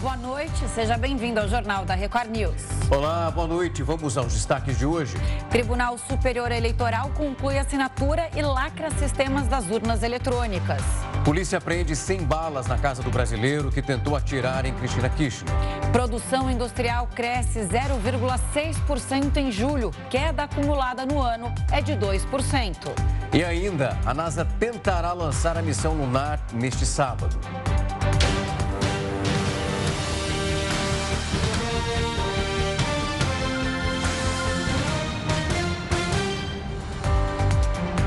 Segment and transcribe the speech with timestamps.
[0.00, 0.66] boa noite.
[0.74, 2.62] Seja bem-vindo ao Jornal da Record News.
[2.90, 3.82] Olá, boa noite.
[3.82, 5.14] Vamos aos destaques de hoje.
[5.50, 10.82] Tribunal Superior Eleitoral conclui assinatura e lacra sistemas das urnas eletrônicas.
[11.22, 15.52] Polícia prende 100 balas na casa do brasileiro que tentou atirar em Cristina Kirchner.
[15.92, 19.90] Produção industrial cresce 0,6% em julho.
[20.08, 22.76] Queda acumulada no ano é de 2%.
[23.34, 27.38] E ainda, a NASA tentará lançar a missão lunar neste sábado.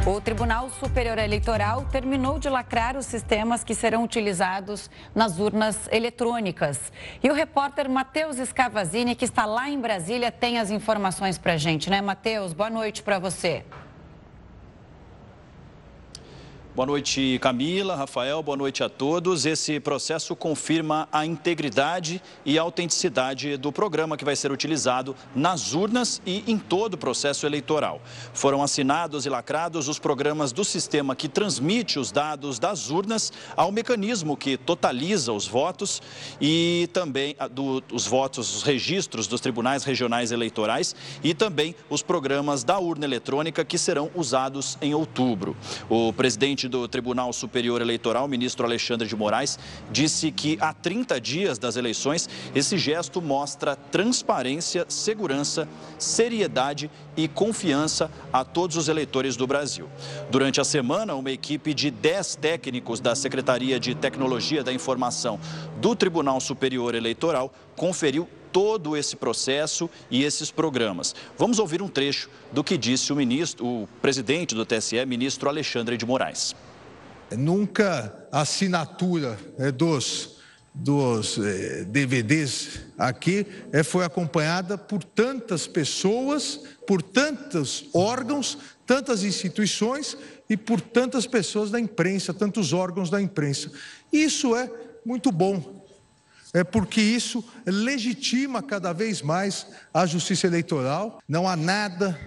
[0.06, 6.92] O Tribunal Superior Eleitoral terminou de lacrar os sistemas que serão utilizados nas urnas eletrônicas.
[7.24, 11.58] E o repórter Matheus Scavazini, que está lá em Brasília, tem as informações para a
[11.58, 12.52] gente, né, Matheus?
[12.52, 13.64] Boa noite para você.
[16.76, 19.46] Boa noite, Camila, Rafael, boa noite a todos.
[19.46, 25.76] Esse processo confirma a integridade e a autenticidade do programa que vai ser utilizado nas
[25.76, 28.02] urnas e em todo o processo eleitoral.
[28.34, 33.72] Foram assinados e lacrados os programas do sistema que transmite os dados das urnas ao
[33.72, 36.02] mecanismo que totaliza os votos
[36.42, 42.64] e também do, os votos, os registros dos tribunais regionais eleitorais e também os programas
[42.64, 45.56] da urna eletrônica que serão usados em outubro.
[45.88, 49.58] O presidente presidente do Tribunal Superior Eleitoral, ministro Alexandre de Moraes,
[49.92, 58.10] disse que há 30 dias das eleições, esse gesto mostra transparência, segurança, seriedade e confiança
[58.32, 59.88] a todos os eleitores do Brasil.
[60.30, 65.40] Durante a semana, uma equipe de 10 técnicos da Secretaria de Tecnologia da Informação
[65.82, 71.14] do Tribunal Superior Eleitoral conferiu todo esse processo e esses programas.
[71.38, 75.98] Vamos ouvir um trecho do que disse o ministro, o presidente do TSE, ministro Alexandre
[75.98, 76.56] de Moraes.
[77.36, 80.38] Nunca a assinatura é, dos,
[80.74, 90.16] dos é, DVDs aqui é, foi acompanhada por tantas pessoas, por tantos órgãos, tantas instituições
[90.48, 93.72] e por tantas pessoas da imprensa, tantos órgãos da imprensa.
[94.12, 94.70] Isso é
[95.04, 95.83] muito bom,
[96.54, 101.20] é porque isso legitima cada vez mais a justiça eleitoral.
[101.28, 102.20] Não há nada,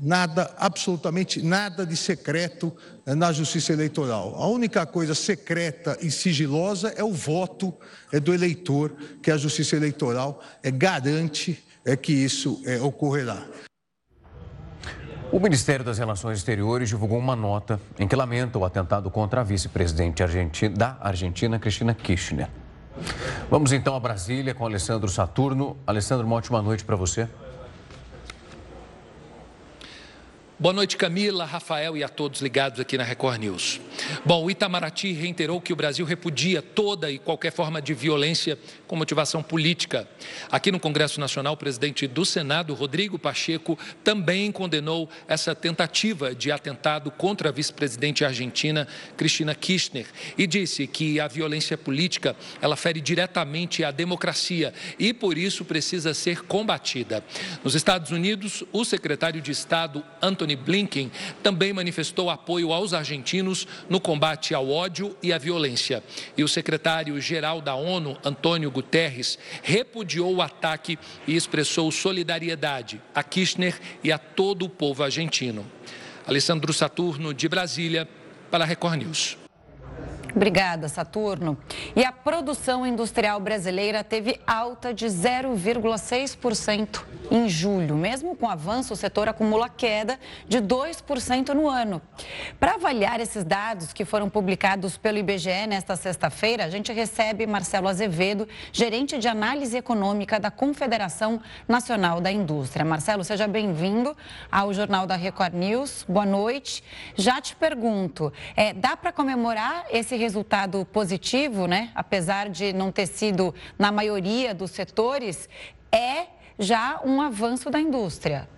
[0.00, 2.74] nada, absolutamente nada de secreto
[3.04, 4.34] na justiça eleitoral.
[4.36, 7.74] A única coisa secreta e sigilosa é o voto
[8.10, 8.92] é do eleitor,
[9.22, 13.46] que a justiça eleitoral é, garante é que isso ocorrerá.
[15.30, 19.44] O Ministério das Relações Exteriores divulgou uma nota em que lamenta o atentado contra a
[19.44, 20.22] vice-presidente
[20.68, 22.50] da Argentina, Cristina Kirchner.
[23.50, 25.76] Vamos então a Brasília com Alessandro Saturno.
[25.86, 27.28] Alessandro, uma ótima noite para você.
[30.62, 33.80] Boa noite, Camila, Rafael e a todos ligados aqui na Record News.
[34.24, 38.56] Bom, o Itamaraty reiterou que o Brasil repudia toda e qualquer forma de violência
[38.86, 40.08] com motivação política.
[40.52, 46.52] Aqui no Congresso Nacional, o presidente do Senado, Rodrigo Pacheco, também condenou essa tentativa de
[46.52, 48.86] atentado contra a vice-presidente argentina,
[49.16, 50.06] Cristina Kirchner,
[50.38, 56.14] e disse que a violência política, ela fere diretamente a democracia e, por isso, precisa
[56.14, 57.24] ser combatida.
[57.64, 61.10] Nos Estados Unidos, o secretário de Estado, Anthony Blinken
[61.42, 66.02] também manifestou apoio aos argentinos no combate ao ódio e à violência.
[66.36, 73.78] E o secretário-geral da ONU, Antônio Guterres, repudiou o ataque e expressou solidariedade a Kirchner
[74.02, 75.66] e a todo o povo argentino.
[76.26, 78.08] Alessandro Saturno, de Brasília,
[78.50, 79.41] para a Record News.
[80.34, 81.58] Obrigada, Saturno.
[81.94, 87.94] E a produção industrial brasileira teve alta de 0,6% em julho.
[87.96, 92.00] Mesmo com avanço, o setor acumula queda de 2% no ano.
[92.58, 97.88] Para avaliar esses dados que foram publicados pelo IBGE nesta sexta-feira, a gente recebe Marcelo
[97.88, 102.84] Azevedo, gerente de análise econômica da Confederação Nacional da Indústria.
[102.84, 104.16] Marcelo, seja bem-vindo
[104.50, 106.04] ao Jornal da Record News.
[106.08, 106.82] Boa noite.
[107.16, 111.90] Já te pergunto, é, dá para comemorar esse resultado positivo, né?
[111.94, 115.48] Apesar de não ter sido na maioria dos setores,
[115.90, 116.26] é
[116.58, 118.48] já um avanço da indústria.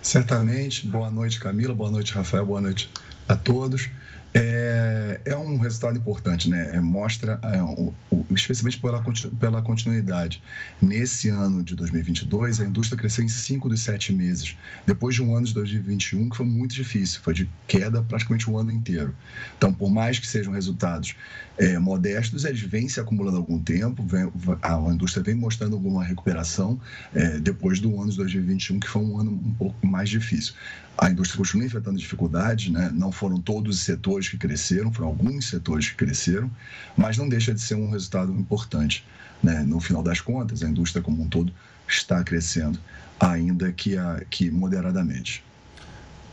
[0.00, 0.86] Certamente.
[0.86, 1.74] Boa noite, Camila.
[1.74, 2.46] Boa noite, Rafael.
[2.46, 2.90] Boa noite
[3.28, 3.90] a todos.
[4.38, 6.70] É, é um resultado importante, né?
[6.74, 9.02] É, mostra, é, o, o, especialmente pela,
[9.40, 10.42] pela continuidade.
[10.80, 14.54] Nesse ano de 2022, a indústria cresceu em 5 dos 7 meses,
[14.86, 18.58] depois de um ano de 2021 que foi muito difícil, foi de queda praticamente o
[18.58, 19.14] ano inteiro.
[19.56, 21.14] Então, por mais que sejam resultados
[21.56, 24.30] é, modestos, eles vêm se acumulando há algum tempo, vem,
[24.60, 26.78] a, indústria vem mostrando alguma recuperação
[27.14, 30.52] é, depois do ano de 2021, que foi um ano um pouco mais difícil.
[30.98, 32.90] A indústria continua enfrentando dificuldades, né?
[32.94, 36.50] não foram todos os setores que cresceram, foram alguns setores que cresceram,
[36.96, 39.04] mas não deixa de ser um resultado importante.
[39.42, 39.62] Né?
[39.62, 41.52] No final das contas, a indústria como um todo
[41.86, 42.78] está crescendo,
[43.20, 45.44] ainda que, a, que moderadamente.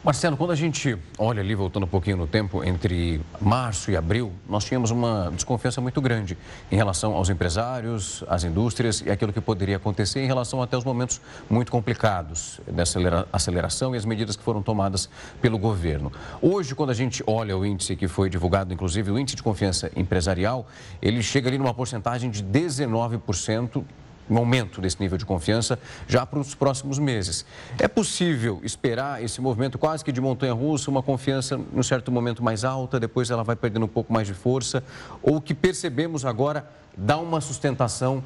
[0.04, 4.34] Marcelo, quando a gente olha ali, voltando um pouquinho no tempo, entre março e abril,
[4.50, 6.38] nós tínhamos uma desconfiança muito grande
[6.70, 10.84] em relação aos empresários, às indústrias e aquilo que poderia acontecer em relação até os
[10.84, 13.00] momentos muito complicados dessa
[13.32, 15.10] aceleração e as medidas que foram tomadas
[15.42, 16.12] pelo governo.
[16.42, 19.90] Hoje, quando a gente olha o índice que foi divulgado, inclusive o índice de confiança
[19.96, 20.68] empresarial,
[21.02, 23.82] ele chega ali numa porcentagem de 19%,
[24.30, 25.78] um aumento desse nível de confiança
[26.08, 27.46] já para os próximos meses.
[27.80, 32.64] É possível esperar esse movimento quase que de montanha-russa, uma confiança num certo momento mais
[32.64, 34.84] alta, depois ela vai perdendo um pouco mais de força,
[35.22, 36.66] ou o que percebemos agora
[36.96, 38.24] dá uma sustentação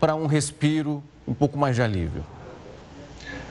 [0.00, 2.24] para um respiro, um pouco mais de alívio?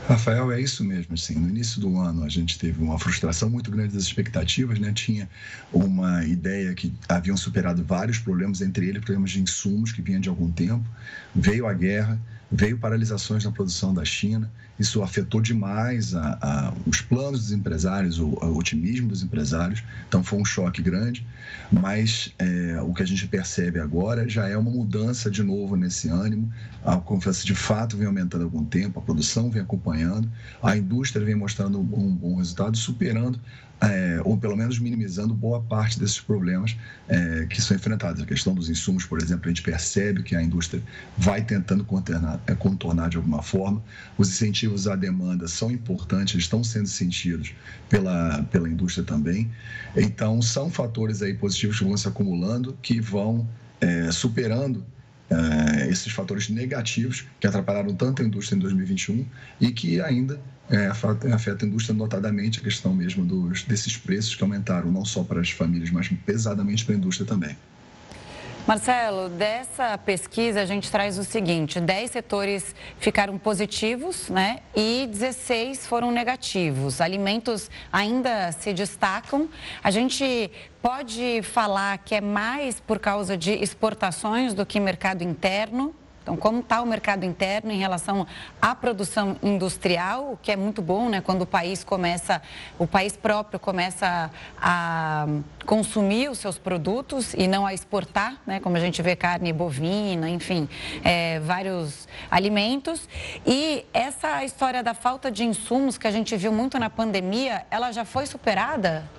[0.08, 1.16] Rafael, é isso mesmo.
[1.16, 4.94] Assim, no início do ano, a gente teve uma frustração muito grande das expectativas, né?
[4.94, 5.30] Tinha
[5.72, 10.30] uma ideia que haviam superado vários problemas, entre eles problemas de insumos que vinham de
[10.30, 10.86] algum tempo.
[11.36, 12.18] Veio a guerra,
[12.50, 18.20] veio paralisações na produção da China, isso afetou demais a, a, os planos dos empresários,
[18.20, 21.26] o, o, otimismo dos empresários, então foi um choque grande,
[21.72, 26.10] mas é, o que a gente percebe agora já é uma mudança de novo nesse
[26.10, 26.52] ânimo,
[26.86, 30.30] a confiança de fato vem aumentando há algum tempo, a produção vem acompanhando,
[30.62, 33.40] a indústria vem mostrando um bom resultado, superando
[33.80, 36.76] é, ou pelo menos minimizando boa parte desses problemas
[37.08, 38.22] é, que são enfrentados.
[38.22, 40.82] A questão dos insumos, por exemplo, a gente percebe que a indústria
[41.18, 43.82] vai tentando contornar, é, contornar de alguma forma.
[44.18, 47.54] Os incentivos à demanda são importantes, estão sendo sentidos
[47.88, 49.52] pela, pela indústria também.
[49.96, 53.48] Então, são fatores aí positivos que vão se acumulando, que vão
[53.80, 54.84] é, superando
[55.30, 59.26] é, esses fatores negativos que atrapalharam tanto a indústria em 2021
[59.60, 60.40] e que ainda
[60.70, 65.24] é, afeta, a indústria, notadamente a questão mesmo dos, desses preços que aumentaram, não só
[65.24, 67.56] para as famílias, mas pesadamente para a indústria também.
[68.68, 75.88] Marcelo, dessa pesquisa a gente traz o seguinte: 10 setores ficaram positivos né, e 16
[75.88, 77.00] foram negativos.
[77.00, 79.48] Alimentos ainda se destacam.
[79.82, 85.96] A gente pode falar que é mais por causa de exportações do que mercado interno?
[86.28, 88.28] Então, como está o mercado interno em relação
[88.62, 91.22] à produção industrial, o que é muito bom, né?
[91.22, 92.42] Quando o país começa,
[92.78, 94.30] o país próprio começa
[94.62, 95.26] a
[95.66, 98.60] consumir os seus produtos e não a exportar, né?
[98.60, 100.68] Como a gente vê carne bovina, enfim,
[101.02, 103.08] é, vários alimentos.
[103.46, 107.94] E essa história da falta de insumos que a gente viu muito na pandemia, ela
[107.94, 109.10] já foi superada?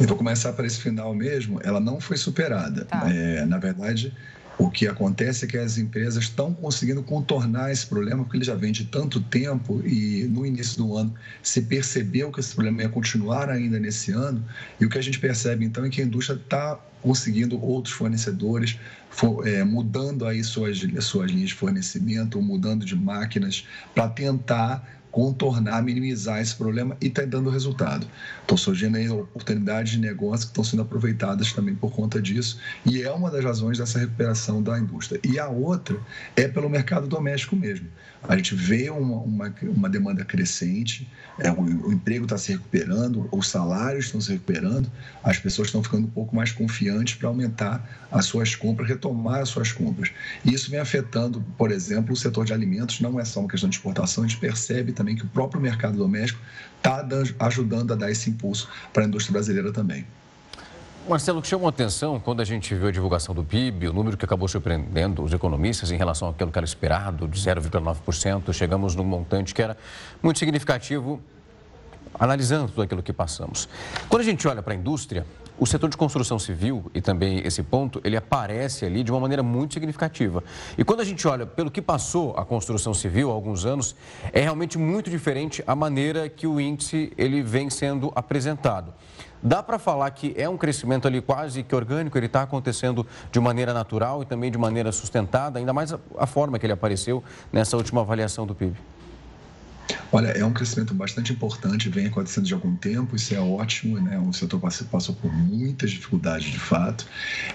[0.00, 1.60] Eu vou começar para esse final mesmo.
[1.62, 2.84] Ela não foi superada.
[2.84, 3.04] Tá.
[3.08, 4.12] É, na verdade,
[4.58, 8.56] o que acontece é que as empresas estão conseguindo contornar esse problema, porque ele já
[8.56, 12.88] vem de tanto tempo e no início do ano se percebeu que esse problema ia
[12.88, 14.44] continuar ainda nesse ano.
[14.80, 18.76] E o que a gente percebe então é que a indústria está conseguindo outros fornecedores,
[19.08, 23.64] for, é, mudando aí suas, suas linhas de fornecimento, mudando de máquinas
[23.94, 28.06] para tentar contornar, minimizar esse problema e está dando resultado.
[28.40, 33.02] Estão surgindo aí oportunidades de negócio que estão sendo aproveitadas também por conta disso e
[33.02, 35.20] é uma das razões dessa recuperação da indústria.
[35.24, 35.98] E a outra
[36.36, 37.88] é pelo mercado doméstico mesmo.
[38.22, 43.28] A gente vê uma, uma, uma demanda crescente, é, o, o emprego está se recuperando,
[43.30, 44.90] os salários estão se recuperando,
[45.22, 49.48] as pessoas estão ficando um pouco mais confiantes para aumentar as suas compras, retomar as
[49.48, 50.10] suas compras.
[50.44, 53.68] E isso vem afetando, por exemplo, o setor de alimentos, não é só uma questão
[53.68, 56.40] de exportação, a gente percebe também que o próprio mercado doméstico
[56.76, 57.06] está
[57.40, 60.06] ajudando a dar esse impulso para a indústria brasileira também.
[61.08, 64.14] Marcelo, que chamou a atenção quando a gente viu a divulgação do PIB, o número
[64.14, 69.04] que acabou surpreendendo os economistas em relação àquilo que era esperado, de 0,9%, chegamos num
[69.04, 69.74] montante que era
[70.22, 71.18] muito significativo,
[72.18, 73.68] analisando tudo aquilo que passamos.
[74.06, 75.24] Quando a gente olha para a indústria,
[75.58, 79.42] o setor de construção civil, e também esse ponto, ele aparece ali de uma maneira
[79.42, 80.42] muito significativa.
[80.76, 83.96] E quando a gente olha pelo que passou a construção civil há alguns anos,
[84.32, 88.94] é realmente muito diferente a maneira que o índice ele vem sendo apresentado.
[89.42, 93.38] Dá para falar que é um crescimento ali quase que orgânico, ele está acontecendo de
[93.38, 97.22] maneira natural e também de maneira sustentada, ainda mais a, a forma que ele apareceu
[97.52, 98.76] nessa última avaliação do PIB.
[100.10, 104.18] Olha, é um crescimento bastante importante, vem acontecendo de algum tempo, isso é ótimo, né?
[104.18, 107.06] O setor passou por muitas dificuldades de fato.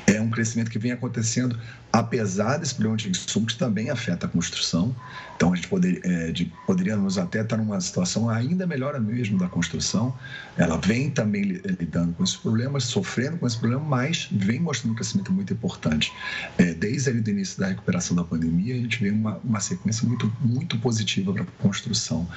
[0.06, 1.60] É um crescimento que vem acontecendo
[1.92, 4.96] apesar desse problema de insumos que também afeta a construção.
[5.36, 9.48] Então, a gente poder, é, de, poderíamos até estar numa situação ainda melhor mesmo da
[9.48, 10.16] construção.
[10.58, 14.96] Ela vem também lidando com esses problemas, sofrendo com esse problema, mas vem mostrando um
[14.96, 16.12] crescimento muito importante.
[16.58, 20.08] É, desde ali do início da recuperação da pandemia, a gente vê uma, uma sequência
[20.08, 22.28] muito, muito positiva para a construção.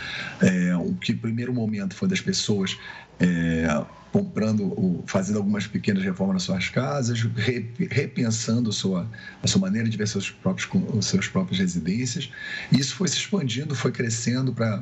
[0.41, 2.77] É, o que, primeiro momento, foi das pessoas
[3.19, 7.21] é, comprando, fazendo algumas pequenas reformas nas suas casas,
[7.91, 9.07] repensando a sua,
[9.43, 10.69] a sua maneira de ver seus próprios,
[11.05, 12.31] seus próprias residências.
[12.73, 14.81] E isso foi se expandindo, foi crescendo para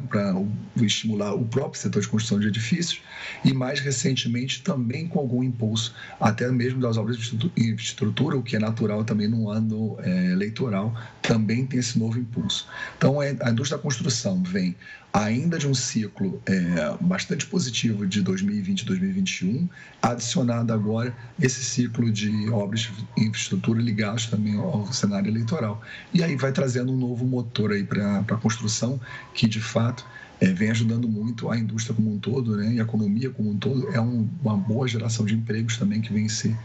[0.76, 3.00] estimular o próprio setor de construção de edifícios
[3.44, 8.56] e, mais recentemente, também com algum impulso, até mesmo das obras de infraestrutura, o que
[8.56, 12.68] é natural também no ano é, eleitoral, também tem esse novo impulso.
[12.96, 14.76] Então, é, a indústria da construção vem
[15.14, 19.68] ainda de um ciclo é, bastante positivo de 2020 e 2021,
[20.02, 25.80] adicionado agora esse ciclo de obras de infraestrutura ligados também ao cenário eleitoral.
[26.12, 29.00] E aí vai trazendo um novo motor aí para a construção,
[29.33, 30.04] que de fato
[30.40, 33.56] é, vem ajudando muito a indústria como um todo, né, e a economia como um
[33.56, 36.56] todo, é um, uma boa geração de empregos também que vem se,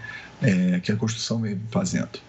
[0.42, 2.29] é, que a construção vem fazendo.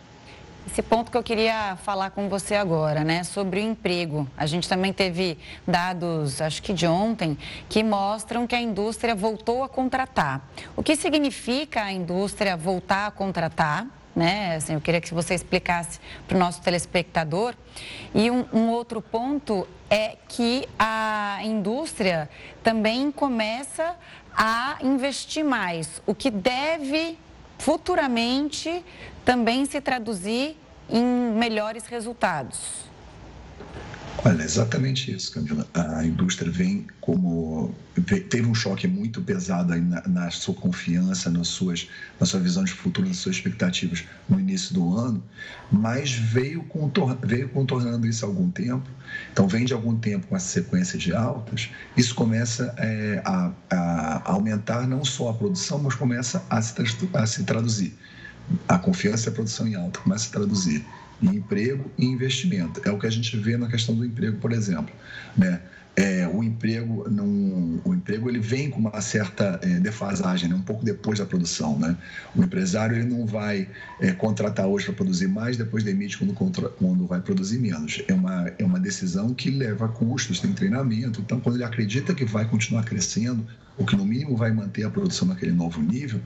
[0.73, 4.29] Esse ponto que eu queria falar com você agora, né, sobre o emprego.
[4.37, 5.37] A gente também teve
[5.67, 7.37] dados, acho que de ontem,
[7.69, 10.49] que mostram que a indústria voltou a contratar.
[10.77, 13.85] O que significa a indústria voltar a contratar?
[14.15, 14.55] Né?
[14.55, 15.99] Assim, eu queria que você explicasse
[16.29, 17.57] para o nosso telespectador.
[18.15, 22.31] E um, um outro ponto é que a indústria
[22.63, 23.97] também começa
[24.33, 27.19] a investir mais, o que deve
[27.61, 28.83] futuramente
[29.31, 30.57] também se traduzir
[30.89, 31.05] em
[31.39, 32.91] melhores resultados?
[34.25, 35.65] Olha, exatamente isso, Camila.
[35.73, 37.73] A indústria vem como.
[38.29, 42.73] teve um choque muito pesado na, na, sua confiança, nas suas, na sua visão de
[42.73, 45.23] futuro, nas suas expectativas no início do ano,
[45.71, 48.91] mas veio, contor, veio contornando isso há algum tempo.
[49.33, 54.33] Então, vem de algum tempo com essa sequência de altas, isso começa é, a, a,
[54.33, 56.75] aumentar não só a produção, mas começa a se,
[57.15, 57.97] a se traduzir.
[58.69, 60.85] A confiança e a produção em alta começa a traduzir
[61.23, 62.81] em emprego e investimento.
[62.85, 64.95] É o que a gente vê na questão do emprego, por exemplo.
[65.37, 65.61] Né?
[65.97, 70.55] É, o emprego não, o emprego ele vem com uma certa é, defasagem, né?
[70.55, 71.97] um pouco depois da produção, né?
[72.35, 73.69] O empresário ele não vai
[74.01, 78.03] é, contratar hoje para produzir mais, depois demite quando, quando vai produzir menos.
[78.07, 81.21] É uma é uma decisão que leva custos, tem treinamento.
[81.21, 83.45] Então, quando ele acredita que vai continuar crescendo,
[83.77, 86.21] ou que no mínimo vai manter a produção naquele novo nível,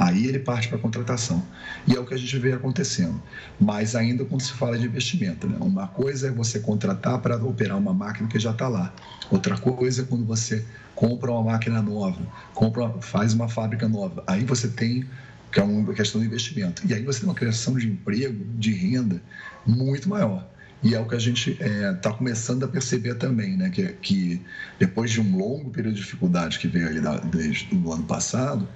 [0.00, 1.46] Aí ele parte para a contratação.
[1.86, 3.22] E é o que a gente vê acontecendo.
[3.60, 5.46] Mas ainda quando se fala de investimento.
[5.46, 5.58] Né?
[5.60, 8.94] Uma coisa é você contratar para operar uma máquina que já está lá.
[9.30, 10.64] Outra coisa é quando você
[10.94, 12.18] compra uma máquina nova,
[12.54, 14.24] compra, faz uma fábrica nova.
[14.26, 15.04] Aí você tem
[15.52, 16.82] que é uma questão do investimento.
[16.86, 19.20] E aí você tem uma criação de emprego, de renda
[19.66, 20.48] muito maior.
[20.82, 23.68] E é o que a gente está é, tá começando a perceber também, né?
[23.68, 24.40] Que, que
[24.78, 28.66] depois de um longo período de dificuldade que veio ali da, desde o ano passado,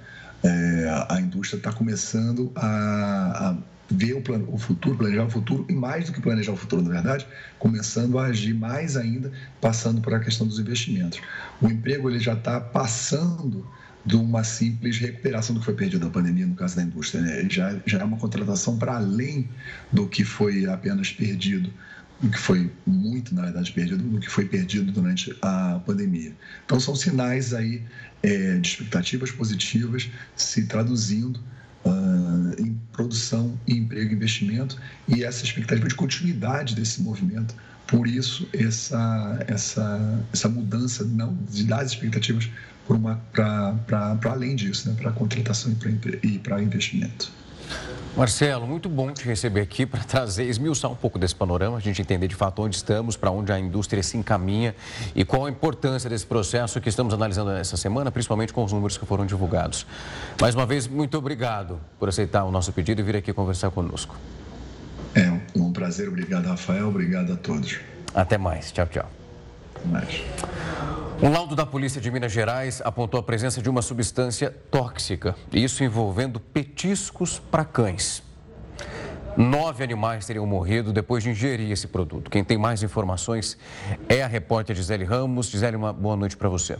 [0.45, 3.57] é, a indústria está começando a, a
[3.89, 6.83] ver o, plano, o, futuro, planejar o futuro, e mais do que planejar o futuro,
[6.83, 7.25] na verdade,
[7.57, 11.19] começando a agir mais ainda, passando por a questão dos investimentos.
[11.61, 13.65] O emprego ele já está passando
[14.05, 17.21] de uma simples recuperação do que foi perdido na pandemia, no caso da indústria.
[17.21, 17.47] Né?
[17.49, 19.49] Já, já é uma contratação para além
[19.91, 21.73] do que foi apenas perdido
[22.21, 26.33] do que foi muito, na verdade, perdido, do que foi perdido durante a pandemia.
[26.65, 27.83] Então, são sinais aí
[28.23, 31.39] é, de expectativas positivas se traduzindo
[31.85, 37.55] uh, em produção, em emprego e investimento, e essa expectativa de continuidade desse movimento.
[37.87, 42.49] Por isso, essa, essa, essa mudança não, de dar as expectativas
[43.31, 45.75] para além disso, né, para contratação
[46.23, 47.31] e para investimento.
[48.15, 52.01] Marcelo, muito bom te receber aqui para trazer, esmiuçar um pouco desse panorama, a gente
[52.01, 54.73] entender de fato onde estamos, para onde a indústria se encaminha
[55.13, 58.97] e qual a importância desse processo que estamos analisando essa semana, principalmente com os números
[58.97, 59.85] que foram divulgados.
[60.39, 64.15] Mais uma vez, muito obrigado por aceitar o nosso pedido e vir aqui conversar conosco.
[65.13, 67.79] É um prazer, obrigado, Rafael, obrigado a todos.
[68.13, 69.11] Até mais, tchau, tchau.
[69.75, 70.94] Até mais.
[71.23, 75.81] Um laudo da Polícia de Minas Gerais apontou a presença de uma substância tóxica, isso
[75.81, 78.21] envolvendo petiscos para cães.
[79.37, 82.29] Nove animais teriam morrido depois de ingerir esse produto.
[82.29, 83.57] Quem tem mais informações
[84.09, 85.47] é a repórter Gisele Ramos.
[85.47, 86.77] Gisele, uma boa noite para você.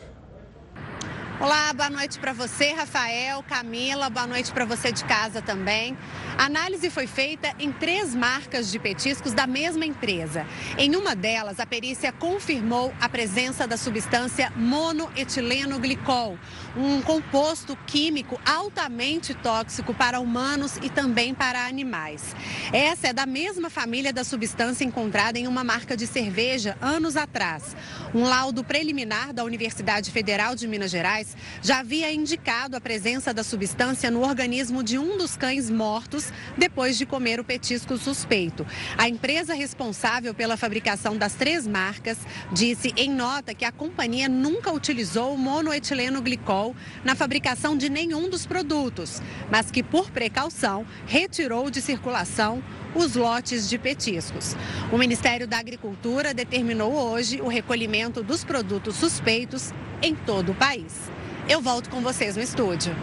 [1.38, 5.98] Olá, boa noite para você, Rafael, Camila, boa noite para você de casa também.
[6.38, 10.48] A análise foi feita em três marcas de petiscos da mesma empresa.
[10.77, 16.39] Em uma delas, a perícia confirmou a presença da substância monoetileno glicol,
[16.75, 22.34] um composto químico altamente tóxico para humanos e também para animais.
[22.72, 27.75] Essa é da mesma família da substância encontrada em uma marca de cerveja anos atrás.
[28.13, 31.25] Um laudo preliminar da Universidade Federal de Minas Gerais
[31.62, 36.98] já havia indicado a presença da substância no organismo de um dos cães mortos depois
[36.98, 38.65] de comer o petisco suspeito.
[38.98, 42.17] A empresa responsável pela fabricação das três marcas
[42.51, 48.29] disse em nota que a companhia nunca utilizou o monoetileno glicol na fabricação de nenhum
[48.29, 52.63] dos produtos, mas que por precaução retirou de circulação
[52.96, 54.56] os lotes de petiscos.
[54.92, 61.12] O Ministério da Agricultura determinou hoje o recolhimento dos produtos suspeitos em todo o país.
[61.48, 62.96] Eu volto com vocês no estúdio.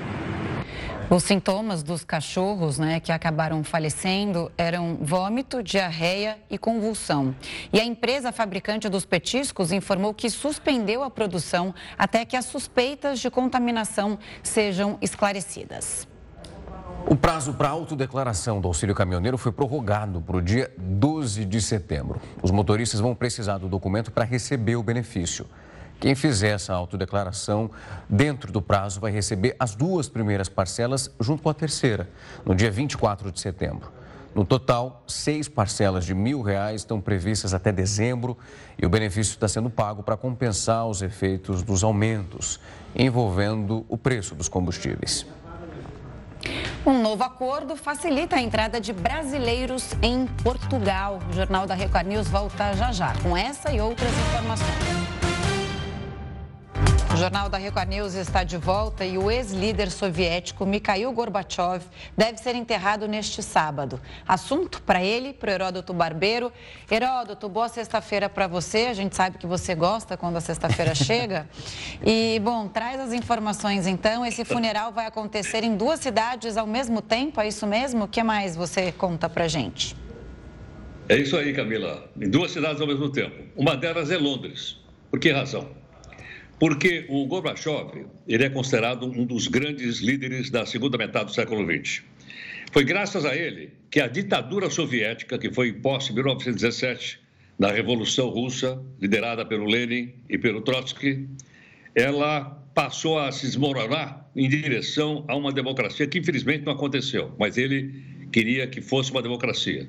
[1.10, 7.36] Os sintomas dos cachorros né, que acabaram falecendo eram vômito, diarreia e convulsão.
[7.70, 13.20] E a empresa fabricante dos petiscos informou que suspendeu a produção até que as suspeitas
[13.20, 16.08] de contaminação sejam esclarecidas.
[17.06, 22.20] O prazo para autodeclaração do auxílio caminhoneiro foi prorrogado para o dia 12 de setembro.
[22.42, 25.46] Os motoristas vão precisar do documento para receber o benefício.
[26.00, 27.70] Quem fizer essa autodeclaração
[28.08, 32.08] dentro do prazo vai receber as duas primeiras parcelas junto com a terceira,
[32.46, 33.90] no dia 24 de setembro.
[34.34, 38.38] No total, seis parcelas de mil reais estão previstas até dezembro
[38.80, 42.58] e o benefício está sendo pago para compensar os efeitos dos aumentos
[42.96, 45.26] envolvendo o preço dos combustíveis.
[46.86, 51.20] Um novo acordo facilita a entrada de brasileiros em Portugal.
[51.30, 55.31] O Jornal da Record News volta já já com essa e outras informações.
[57.12, 61.84] O Jornal da Record News está de volta e o ex-líder soviético Mikhail Gorbachev
[62.16, 64.00] deve ser enterrado neste sábado.
[64.26, 66.50] Assunto para ele, para o Heródoto Barbeiro.
[66.90, 68.86] Heródoto, boa sexta-feira para você.
[68.86, 71.46] A gente sabe que você gosta quando a sexta-feira chega.
[72.04, 74.24] E, bom, traz as informações então.
[74.24, 78.04] Esse funeral vai acontecer em duas cidades ao mesmo tempo, é isso mesmo?
[78.04, 79.94] O que mais você conta para gente?
[81.10, 82.10] É isso aí, Camila.
[82.18, 83.36] Em duas cidades ao mesmo tempo.
[83.54, 84.78] Uma delas é Londres.
[85.10, 85.81] Por que razão?
[86.62, 91.66] Porque o Gorbachev ele é considerado um dos grandes líderes da segunda metade do século
[91.66, 92.04] XX.
[92.70, 97.18] Foi graças a ele que a ditadura soviética, que foi imposta em 1917,
[97.58, 101.26] na Revolução Russa, liderada pelo Lenin e pelo Trotsky,
[101.96, 107.58] ela passou a se desmoronar em direção a uma democracia que infelizmente não aconteceu, mas
[107.58, 107.92] ele
[108.30, 109.88] queria que fosse uma democracia.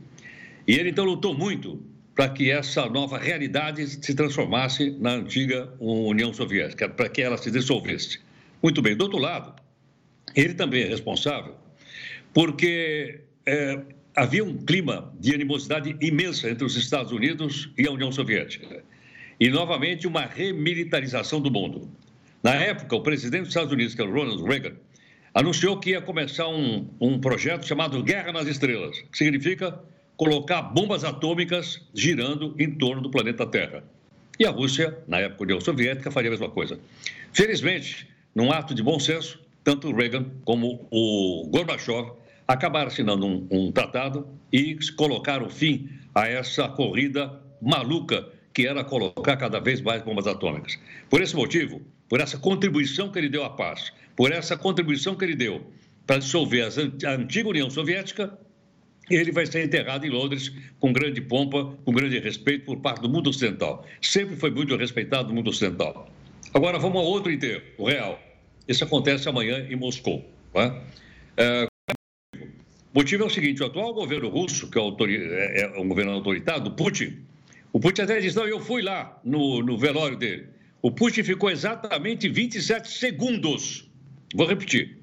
[0.68, 1.80] E ele então lutou muito
[2.16, 7.50] para que essa nova realidade se transformasse na antiga União Soviética, para que ela se
[7.50, 8.20] dissolvesse.
[8.62, 9.54] Muito bem, do outro lado,
[10.36, 11.56] ele também é responsável
[12.34, 13.80] porque é,
[14.16, 18.84] havia um clima de animosidade imensa entre os Estados Unidos e a União Soviética.
[19.40, 21.90] E, novamente, uma remilitarização do mundo.
[22.42, 24.76] Na época, o presidente dos Estados Unidos, que era Ronald Reagan,
[25.34, 29.80] anunciou que ia começar um, um projeto chamado Guerra nas Estrelas, que significa
[30.24, 33.84] colocar bombas atômicas girando em torno do planeta Terra.
[34.40, 36.80] E a Rússia, na época União Soviética, faria a mesma coisa.
[37.34, 42.14] Felizmente, num ato de bom senso, tanto Reagan como o Gorbachev
[42.48, 49.36] acabaram assinando um, um tratado e colocaram fim a essa corrida maluca que era colocar
[49.36, 50.80] cada vez mais bombas atômicas.
[51.10, 55.26] Por esse motivo, por essa contribuição que ele deu à paz, por essa contribuição que
[55.26, 55.70] ele deu
[56.08, 58.38] para dissolver a antiga União Soviética,
[59.10, 63.10] ele vai ser enterrado em Londres com grande pompa, com grande respeito por parte do
[63.10, 63.86] mundo ocidental.
[64.02, 66.10] Sempre foi muito respeitado no mundo ocidental.
[66.54, 68.22] Agora vamos a outro enterro, o real.
[68.68, 70.24] Isso acontece amanhã em Moscou.
[70.56, 70.82] É?
[71.36, 71.68] É,
[72.36, 74.82] o motivo é o seguinte: o atual governo russo, que é.
[74.82, 77.18] É, é um governo autoritário, Putin,
[77.74, 80.48] o Putin até disse: não, eu fui lá no, no velório dele.
[80.82, 83.90] O Putin ficou exatamente 27 segundos.
[84.36, 84.98] Vou repetir.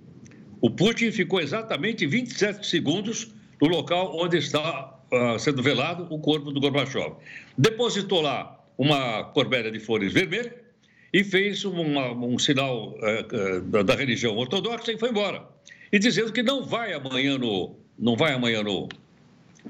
[0.61, 6.51] O Putin ficou exatamente 27 segundos no local onde está uh, sendo velado o corpo
[6.51, 7.15] do Gorbachev.
[7.57, 10.53] Depositou lá uma corbelha de flores vermelhas
[11.13, 15.45] e fez uma, um sinal uh, uh, da, da, religião ortodoxa e foi embora.
[15.93, 18.89] E dizendo que não vai amanhã no, não vai amanhã no,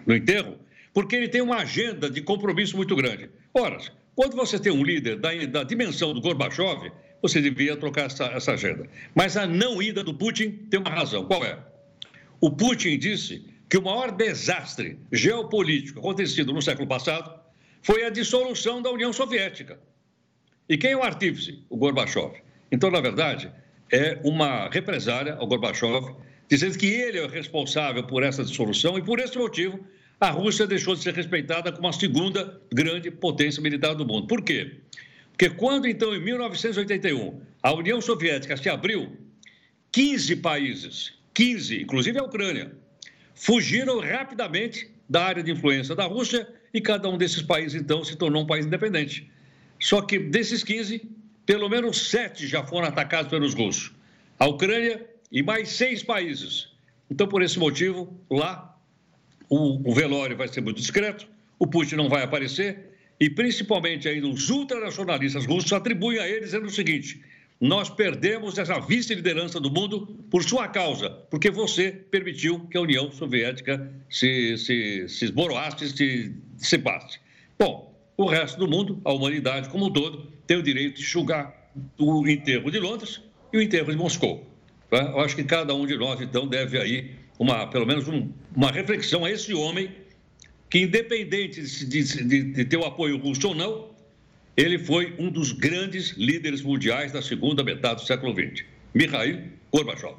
[0.07, 0.57] no enterro,
[0.93, 3.31] porque ele tem uma agenda de compromisso muito grande.
[3.55, 3.79] Ora,
[4.15, 8.53] quando você tem um líder da, da dimensão do Gorbachev, você devia trocar essa, essa
[8.53, 8.87] agenda.
[9.15, 11.25] Mas a não ida do Putin tem uma razão.
[11.25, 11.59] Qual é?
[12.41, 17.41] O Putin disse que o maior desastre geopolítico acontecido no século passado
[17.81, 19.79] foi a dissolução da União Soviética.
[20.69, 21.65] E quem é o artífice?
[21.71, 22.43] O Gorbachev.
[22.73, 23.51] Então, na verdade,
[23.93, 26.17] é uma represária ao Gorbachev,
[26.49, 29.79] dizendo que ele é o responsável por essa dissolução e, por esse motivo,
[30.19, 34.27] a Rússia deixou de ser respeitada como a segunda grande potência militar do mundo.
[34.27, 34.79] Por quê?
[35.31, 39.17] Porque quando, então, em 1981, a União Soviética se abriu,
[39.93, 42.73] 15 países, 15, inclusive a Ucrânia,
[43.35, 48.17] fugiram rapidamente da área de influência da Rússia e cada um desses países, então, se
[48.17, 49.31] tornou um país independente.
[49.79, 51.03] Só que desses 15,
[51.45, 53.93] pelo menos sete já foram atacados pelos russos.
[54.39, 56.69] A Ucrânia e mais seis países.
[57.11, 58.79] Então, por esse motivo, lá
[59.49, 61.27] o, o velório vai ser muito discreto,
[61.59, 66.67] o Putin não vai aparecer e, principalmente, ainda os ultranacionalistas russos atribuem a eles dizendo
[66.67, 67.21] o seguinte:
[67.61, 73.13] nós perdemos essa vice-liderança do mundo por sua causa, porque você permitiu que a União
[73.13, 77.21] Soviética se, se, se esboroasse, se dissipasse.
[77.59, 81.71] Bom, o resto do mundo, a humanidade como um todo, tem o direito de julgar
[81.99, 83.21] o enterro de Londres
[83.53, 84.47] e o enterro de Moscou.
[84.89, 85.03] Tá?
[85.03, 88.71] Eu acho que cada um de nós, então, deve aí, uma, pelo menos, um, uma
[88.71, 89.91] reflexão a esse homem
[90.71, 93.90] que, independente de, de, de ter o apoio russo ou não,
[94.57, 100.17] ele foi um dos grandes líderes mundiais da segunda metade do século XX, Mikhail Gorbachev.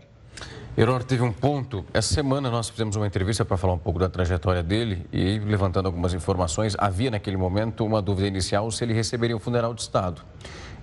[0.77, 1.85] Herói teve um ponto.
[1.93, 5.87] Essa semana nós fizemos uma entrevista para falar um pouco da trajetória dele e, levantando
[5.87, 10.21] algumas informações, havia naquele momento uma dúvida inicial se ele receberia um funeral de Estado.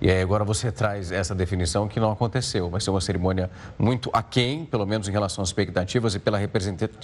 [0.01, 2.69] E aí agora você traz essa definição que não aconteceu.
[2.69, 6.39] Vai ser uma cerimônia muito aquém, pelo menos em relação às expectativas e pela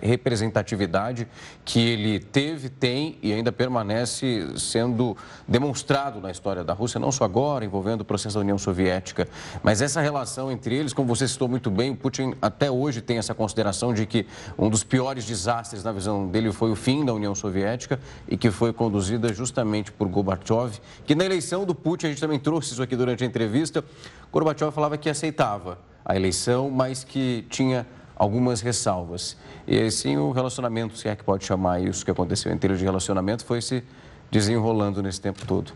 [0.01, 1.27] representatividade
[1.65, 7.25] que ele teve, tem e ainda permanece sendo demonstrado na história da Rússia, não só
[7.25, 9.27] agora, envolvendo o processo da União Soviética,
[9.62, 13.17] mas essa relação entre eles, como você citou muito bem, o Putin até hoje tem
[13.17, 14.25] essa consideração de que
[14.58, 18.49] um dos piores desastres na visão dele foi o fim da União Soviética e que
[18.49, 22.84] foi conduzida justamente por Gorbachev, que na eleição do Putin a gente também trouxe isso
[22.85, 23.83] aqui durante a entrevista,
[24.31, 29.37] Gorbachev falava que aceitava a eleição, mas que tinha algumas ressalvas.
[29.67, 32.85] E assim o relacionamento, se é que pode chamar isso que aconteceu em termos de
[32.85, 33.83] relacionamento, foi se
[34.31, 35.73] desenrolando nesse tempo todo.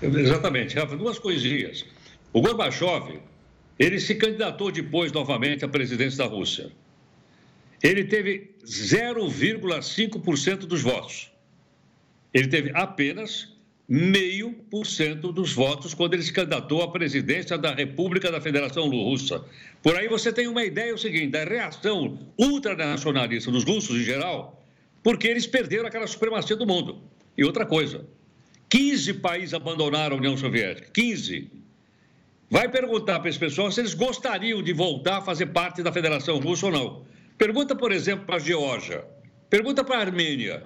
[0.00, 0.96] Exatamente, Rafa.
[0.96, 1.84] Duas coisinhas.
[2.32, 3.20] O Gorbachev,
[3.78, 6.70] ele se candidatou depois novamente à presidência da Rússia.
[7.82, 11.32] Ele teve 0,5% dos votos.
[12.32, 13.55] Ele teve apenas
[13.88, 18.88] meio por cento dos votos quando ele se candidatou à presidência da República da Federação
[18.88, 19.44] Russa.
[19.82, 24.64] Por aí você tem uma ideia o seguinte, da reação ultranacionalista dos russos em geral,
[25.02, 27.00] porque eles perderam aquela supremacia do mundo.
[27.38, 28.04] E outra coisa,
[28.68, 31.48] 15 países abandonaram a União Soviética, 15.
[32.50, 36.38] Vai perguntar para esse pessoal se eles gostariam de voltar a fazer parte da Federação
[36.38, 37.06] Russa ou não.
[37.38, 39.04] Pergunta, por exemplo, para a Geórgia,
[39.48, 40.64] pergunta para a Armênia,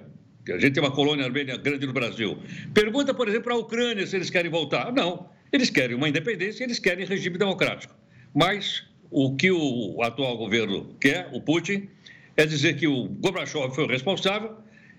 [0.49, 2.37] a gente tem uma colônia armênia grande no Brasil.
[2.73, 4.91] Pergunta, por exemplo, a Ucrânia se eles querem voltar.
[4.91, 7.93] Não, eles querem uma independência, eles querem regime democrático.
[8.33, 11.89] Mas o que o atual governo quer, o Putin,
[12.37, 14.55] é dizer que o Gorbachev foi o responsável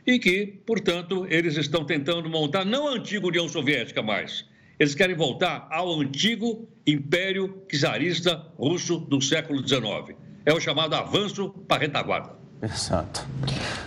[0.07, 4.45] e que, portanto, eles estão tentando montar não a antiga União Soviética mais.
[4.79, 10.17] Eles querem voltar ao antigo Império Czarista Russo do século XIX.
[10.45, 12.42] É o chamado avanço para a retaguarda.
[12.63, 13.27] Exato.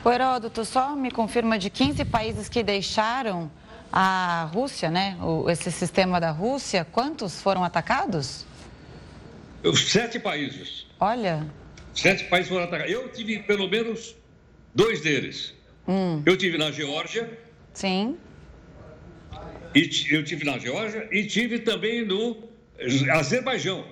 [0.03, 3.49] O Heródoto, só me confirma de 15 países que deixaram
[3.91, 5.17] a Rússia, né?
[5.21, 8.45] O, esse sistema da Rússia, quantos foram atacados?
[9.73, 10.85] Sete países.
[10.99, 11.47] Olha.
[11.93, 12.91] Sete países foram atacados.
[12.91, 14.15] Eu tive pelo menos
[14.73, 15.53] dois deles.
[15.87, 16.21] Hum.
[16.25, 17.39] Eu tive na Geórgia.
[17.73, 18.17] Sim.
[19.73, 22.37] E eu tive na Geórgia e tive também no
[23.11, 23.85] Azerbaijão.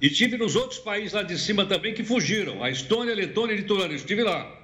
[0.00, 3.54] E tive nos outros países lá de cima também que fugiram, a Estônia, a Letônia
[3.54, 4.56] e a Lituânia, estive lá.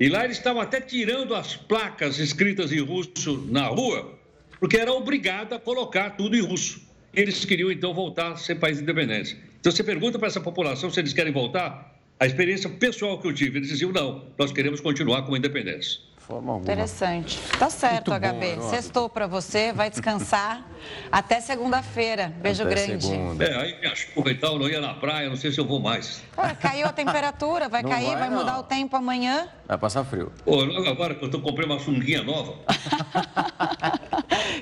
[0.00, 4.18] E lá eles estavam até tirando as placas escritas em russo na rua,
[4.58, 6.82] porque era obrigado a colocar tudo em russo.
[7.14, 9.36] Eles queriam então voltar a ser país independente.
[9.60, 13.32] Então você pergunta para essa população se eles querem voltar, a experiência pessoal que eu
[13.32, 16.72] tive, eles diziam não, nós queremos continuar como independentes forma alguma.
[16.72, 17.38] Interessante.
[17.58, 18.56] Tá certo, Muito HB.
[18.56, 20.64] Bom, Sextou para você, vai descansar.
[21.12, 22.32] Até segunda-feira.
[22.38, 23.06] Beijo Até grande.
[23.06, 23.44] Segunda.
[23.44, 25.80] É, aí me chuva e tal, não ia na praia, não sei se eu vou
[25.80, 26.22] mais.
[26.60, 29.48] Caiu a temperatura, vai não cair, vai, vai mudar o tempo amanhã.
[29.66, 30.32] Vai passar frio.
[30.44, 32.54] Pô, logo agora que eu tô, comprei uma sunguinha nova.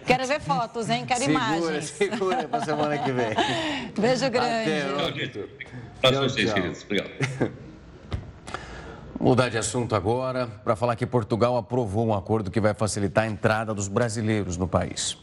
[0.05, 1.05] Quero ver fotos, hein?
[1.07, 1.85] Quero segura, imagens.
[1.85, 3.29] Segura pra semana que vem.
[3.99, 4.71] Beijo grande.
[4.71, 5.49] Até, tchau,
[6.01, 6.83] Para vocês, queridos.
[6.83, 7.11] Obrigado.
[9.23, 13.29] Mudar de assunto agora para falar que Portugal aprovou um acordo que vai facilitar a
[13.29, 15.17] entrada dos brasileiros no país.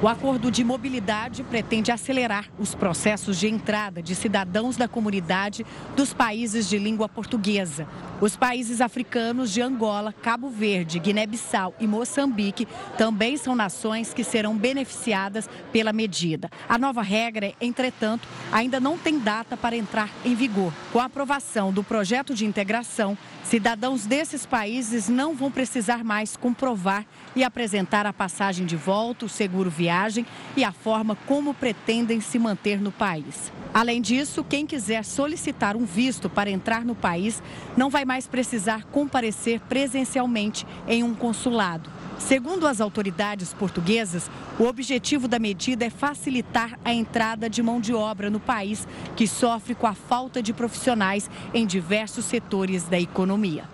[0.00, 6.14] O acordo de mobilidade pretende acelerar os processos de entrada de cidadãos da comunidade dos
[6.14, 7.84] países de língua portuguesa.
[8.20, 14.56] Os países africanos de Angola, Cabo Verde, Guiné-Bissau e Moçambique também são nações que serão
[14.56, 16.48] beneficiadas pela medida.
[16.68, 20.72] A nova regra, entretanto, ainda não tem data para entrar em vigor.
[20.92, 27.06] Com a aprovação do projeto de integração, cidadãos desses países não vão precisar mais comprovar
[27.34, 32.38] e apresentar a passagem de volta, o seguro viagem e a forma como pretendem se
[32.38, 33.50] manter no país.
[33.72, 37.42] Além disso, quem quiser solicitar um visto para entrar no país
[37.74, 41.90] não vai mais precisar comparecer presencialmente em um consulado.
[42.18, 47.94] Segundo as autoridades portuguesas, o objetivo da medida é facilitar a entrada de mão de
[47.94, 53.64] obra no país, que sofre com a falta de profissionais em diversos setores da economia.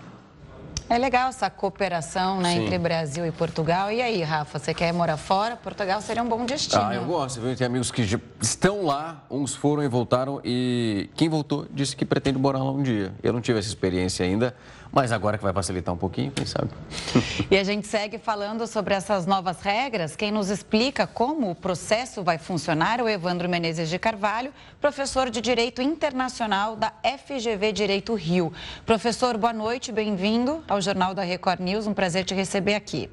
[0.87, 3.91] É legal essa cooperação né, entre Brasil e Portugal.
[3.91, 5.55] E aí, Rafa, você quer morar fora?
[5.55, 6.79] Portugal seria um bom destino.
[6.79, 7.55] Ah, eu gosto, viu?
[7.55, 8.03] Tem amigos que
[8.39, 12.83] estão lá, uns foram e voltaram, e quem voltou disse que pretende morar lá um
[12.83, 13.11] dia.
[13.23, 14.55] Eu não tive essa experiência ainda,
[14.95, 16.69] mas agora que vai facilitar um pouquinho, quem sabe?
[17.51, 20.15] E a gente segue falando sobre essas novas regras.
[20.15, 25.29] Quem nos explica como o processo vai funcionar é o Evandro Menezes de Carvalho, professor
[25.29, 28.53] de Direito Internacional da FGV Direito Rio.
[28.85, 31.85] Professor, boa noite, bem-vindo ao Jornal da Record News.
[31.85, 33.09] Um prazer te receber aqui.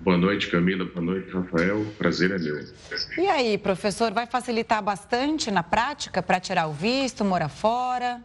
[0.00, 0.86] Boa noite, Camila.
[0.86, 1.84] Boa noite, Rafael.
[1.98, 2.64] Prazer é meu.
[3.18, 8.22] E aí, professor, vai facilitar bastante na prática para tirar o visto, morar fora?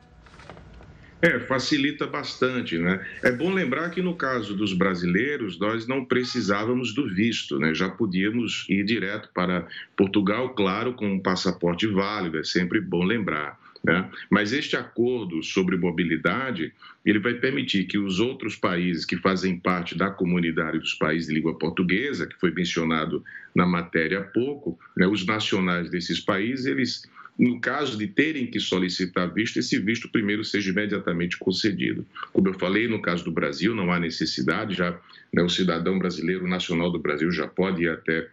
[1.24, 3.02] É, facilita bastante, né?
[3.24, 7.74] É bom lembrar que no caso dos brasileiros, nós não precisávamos do visto, né?
[7.74, 13.58] Já podíamos ir direto para Portugal, claro, com um passaporte válido, é sempre bom lembrar.
[13.82, 14.10] Né?
[14.30, 16.74] Mas este acordo sobre mobilidade
[17.06, 21.34] ele vai permitir que os outros países que fazem parte da comunidade dos países de
[21.34, 25.06] língua portuguesa, que foi mencionado na matéria há pouco, né?
[25.06, 27.04] os nacionais desses países eles
[27.38, 32.06] no caso de terem que solicitar visto, esse visto primeiro seja imediatamente concedido.
[32.32, 35.00] Como eu falei, no caso do Brasil, não há necessidade, já
[35.34, 38.28] né, o cidadão brasileiro nacional do Brasil já pode ir até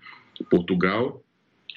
[0.50, 1.24] Portugal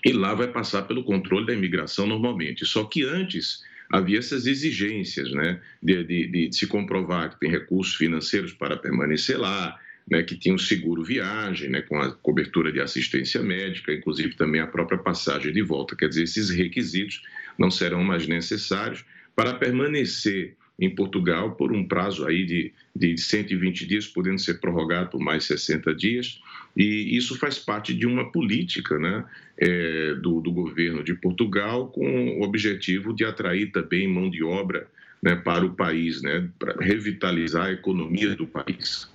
[0.05, 2.65] e lá vai passar pelo controle da imigração normalmente.
[2.65, 7.95] Só que antes havia essas exigências, né, de, de, de se comprovar que tem recursos
[7.95, 9.79] financeiros para permanecer lá,
[10.09, 14.61] né, que tinha um seguro viagem, né, com a cobertura de assistência médica, inclusive também
[14.61, 15.95] a própria passagem de volta.
[15.95, 17.21] Quer dizer, esses requisitos
[17.57, 23.85] não serão mais necessários para permanecer em Portugal por um prazo aí de, de 120
[23.85, 26.41] dias, podendo ser prorrogado por mais 60 dias.
[26.75, 29.23] E isso faz parte de uma política né,
[29.57, 34.87] é, do, do governo de Portugal com o objetivo de atrair também mão de obra
[35.21, 39.07] né, para o país, né, para revitalizar a economia do país.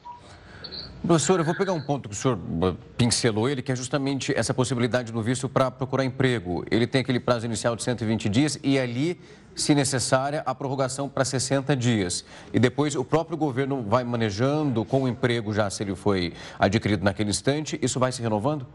[1.07, 4.33] Professor, eu vou pegar um ponto que o senhor eh, pincelou ele, que é justamente
[4.37, 6.65] essa possibilidade do visto para procurar emprego.
[6.71, 9.19] Ele tem aquele prazo inicial de 120 dias e ali,
[9.55, 12.25] se necessária, a prorrogação para 60 dias.
[12.53, 17.05] E depois o próprio governo vai manejando com o emprego já, se ele foi adquirido
[17.05, 18.67] naquele instante, isso vai se renovando?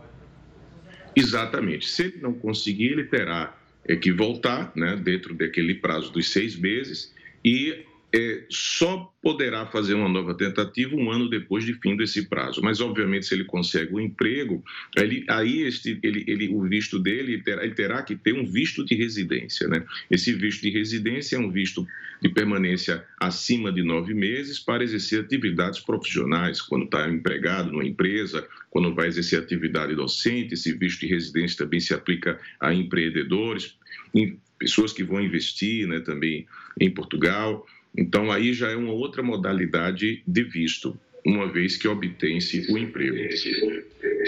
[1.15, 1.87] Exatamente.
[1.89, 3.53] Se ele não conseguir, ele terá
[3.85, 9.95] é, que voltar né, dentro daquele prazo dos seis meses e é, só poderá fazer
[9.95, 12.61] uma nova tentativa um ano depois de fim desse prazo.
[12.61, 14.63] Mas, obviamente, se ele consegue um emprego,
[14.95, 18.85] ele, aí este, ele, ele, o visto dele terá, ele terá que ter um visto
[18.85, 19.67] de residência.
[19.67, 19.83] Né?
[20.11, 21.87] Esse visto de residência é um visto
[22.21, 28.47] de permanência acima de nove meses para exercer atividades profissionais, quando está empregado numa empresa,
[28.69, 30.53] quando vai exercer atividade docente.
[30.53, 33.75] Esse visto de residência também se aplica a empreendedores,
[34.59, 36.45] pessoas que vão investir né, também
[36.79, 37.65] em Portugal.
[37.95, 43.17] Então, aí já é uma outra modalidade de visto, uma vez que obtém-se o emprego.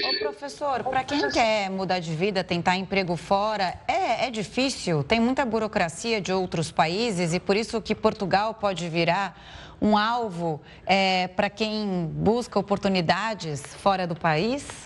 [0.04, 5.04] Ô, professor, para quem quer mudar de vida, tentar emprego fora, é, é difícil?
[5.04, 9.40] Tem muita burocracia de outros países e por isso que Portugal pode virar
[9.82, 14.85] um alvo é, para quem busca oportunidades fora do país?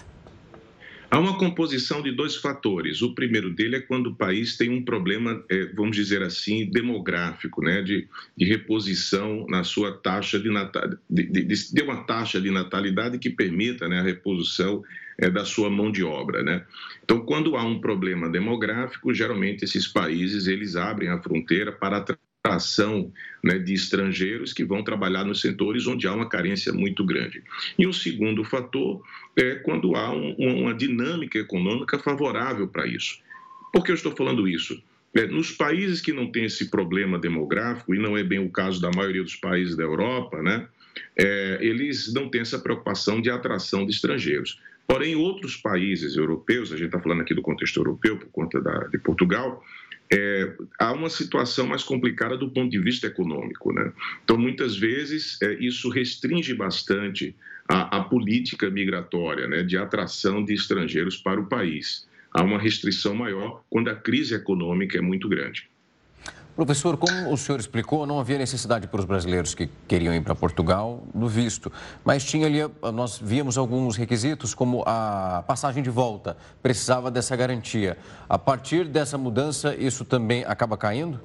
[1.12, 3.02] Há uma composição de dois fatores.
[3.02, 7.64] O primeiro dele é quando o país tem um problema, é, vamos dizer assim, demográfico,
[7.64, 7.82] né?
[7.82, 13.18] de, de reposição na sua taxa de natalidade, de, de, de, uma taxa de natalidade
[13.18, 14.84] que permita né, a reposição
[15.18, 16.44] é, da sua mão de obra.
[16.44, 16.64] Né?
[17.04, 22.06] Então, quando há um problema demográfico, geralmente esses países eles abrem a fronteira para
[22.44, 23.12] atração
[23.44, 27.44] né, de estrangeiros que vão trabalhar nos setores onde há uma carência muito grande.
[27.78, 29.02] E o segundo fator
[29.36, 33.20] é quando há um, uma dinâmica econômica favorável para isso.
[33.74, 34.82] Por que eu estou falando isso?
[35.14, 38.82] É, nos países que não têm esse problema demográfico, e não é bem o caso
[38.82, 40.68] da maioria dos países da Europa, né,
[41.18, 44.60] é, eles não têm essa preocupação de atração de estrangeiros.
[44.88, 48.86] Porém, outros países europeus, a gente está falando aqui do contexto europeu por conta da,
[48.88, 49.64] de Portugal,
[50.12, 53.72] é, há uma situação mais complicada do ponto de vista econômico.
[53.72, 53.92] Né?
[54.24, 57.36] Então, muitas vezes, é, isso restringe bastante
[57.68, 62.08] a, a política migratória né, de atração de estrangeiros para o país.
[62.34, 65.70] Há uma restrição maior quando a crise econômica é muito grande.
[66.60, 70.36] Professor, como o senhor explicou, não havia necessidade para os brasileiros que queriam ir para
[70.36, 71.72] Portugal do visto,
[72.04, 72.60] mas tinha ali,
[72.94, 77.98] nós víamos alguns requisitos, como a passagem de volta, precisava dessa garantia.
[78.28, 81.22] A partir dessa mudança, isso também acaba caindo?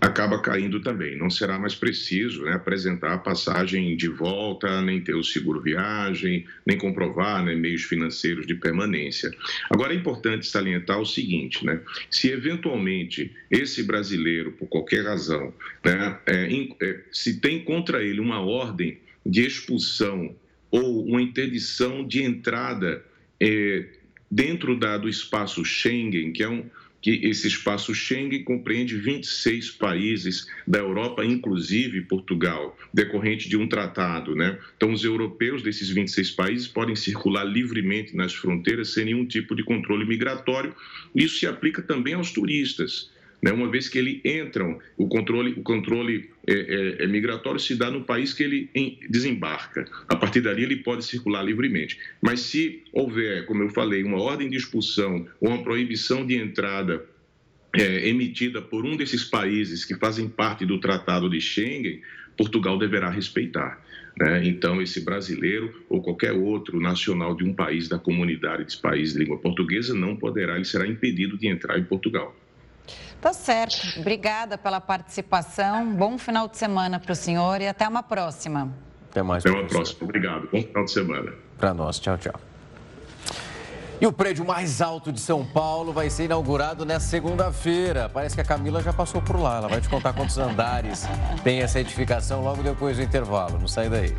[0.00, 1.16] Acaba caindo também.
[1.16, 6.46] Não será mais preciso né, apresentar a passagem de volta, nem ter o seguro viagem,
[6.64, 9.30] nem comprovar né, meios financeiros de permanência.
[9.68, 15.52] Agora é importante salientar o seguinte: né, se eventualmente esse brasileiro, por qualquer razão,
[15.84, 20.34] né, é, é, se tem contra ele uma ordem de expulsão
[20.70, 23.04] ou uma interdição de entrada
[23.38, 23.86] é,
[24.30, 26.64] dentro da, do espaço Schengen, que é um,
[27.00, 34.34] que esse espaço Schengen compreende 26 países da Europa, inclusive Portugal, decorrente de um tratado.
[34.34, 34.58] Né?
[34.76, 39.62] Então, os europeus desses 26 países podem circular livremente nas fronteiras sem nenhum tipo de
[39.62, 40.74] controle migratório.
[41.14, 43.10] Isso se aplica também aos turistas
[43.42, 43.52] né?
[43.52, 47.90] uma vez que ele entram, o controle, o controle é, é, é, migratório se dá
[47.90, 49.86] no país que ele em, desembarca.
[50.08, 51.98] A partir dali ele pode circular livremente.
[52.20, 57.04] Mas se houver, como eu falei, uma ordem de expulsão ou uma proibição de entrada
[57.72, 62.00] é, emitida por um desses países que fazem parte do Tratado de Schengen,
[62.36, 63.80] Portugal deverá respeitar.
[64.18, 64.46] Né?
[64.46, 69.20] Então, esse brasileiro ou qualquer outro nacional de um país da comunidade de países de
[69.20, 72.36] língua portuguesa não poderá, ele será impedido de entrar em Portugal.
[73.20, 74.00] Tá certo.
[74.00, 75.92] Obrigada pela participação.
[75.92, 78.72] Bom final de semana para o senhor e até uma próxima.
[79.10, 79.44] Até mais.
[79.44, 79.98] Até uma próxima.
[80.02, 80.48] Obrigado.
[80.50, 81.32] Bom final de semana.
[81.58, 81.98] Para nós.
[81.98, 82.40] Tchau, tchau.
[84.00, 88.08] E o prédio mais alto de São Paulo vai ser inaugurado nesta segunda-feira.
[88.08, 89.58] Parece que a Camila já passou por lá.
[89.58, 91.06] Ela vai te contar quantos andares
[91.44, 93.58] tem essa edificação logo depois do intervalo.
[93.58, 94.14] Não sai daí.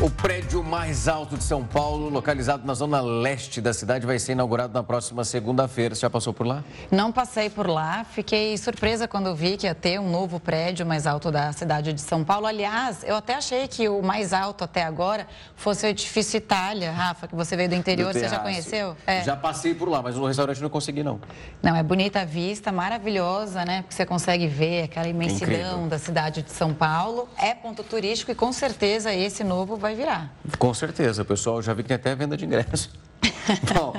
[0.00, 4.32] O prédio mais alto de São Paulo, localizado na zona leste da cidade, vai ser
[4.32, 5.94] inaugurado na próxima segunda-feira.
[5.94, 6.62] Você já passou por lá?
[6.90, 8.04] Não passei por lá.
[8.04, 12.00] Fiquei surpresa quando vi que ia ter um novo prédio mais alto da cidade de
[12.00, 12.46] São Paulo.
[12.46, 15.26] Aliás, eu até achei que o mais alto até agora
[15.56, 18.12] fosse o edifício Itália, Rafa, que você veio do interior.
[18.12, 18.96] Do você já conheceu?
[19.06, 19.24] É.
[19.24, 21.18] Já passei por lá, mas no restaurante não consegui, não.
[21.60, 23.82] Não, é bonita a vista, maravilhosa, né?
[23.82, 25.88] Porque você consegue ver aquela imensidão Incrível.
[25.88, 27.28] da cidade de São Paulo.
[27.36, 30.30] É ponto turístico e com certeza esse novo vai vai virar.
[30.58, 31.62] Com certeza, pessoal.
[31.62, 32.90] Já vi que tem até venda de ingresso.
[33.72, 33.94] Bom,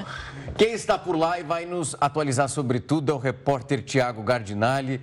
[0.57, 4.99] quem está por lá e vai nos atualizar sobre tudo é o repórter Tiago Gardinali.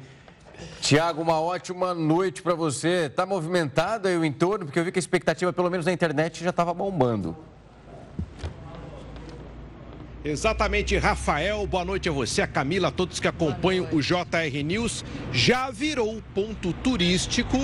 [0.81, 3.07] Tiago, uma ótima noite para você.
[3.07, 4.67] Está movimentado aí o entorno?
[4.67, 7.37] Porque eu vi que a expectativa, pelo menos na internet, já estava bombando.
[10.25, 11.67] Exatamente, Rafael.
[11.67, 15.05] Boa noite a você, a Camila, a todos que acompanham o JR News.
[15.33, 17.57] Já virou ponto turístico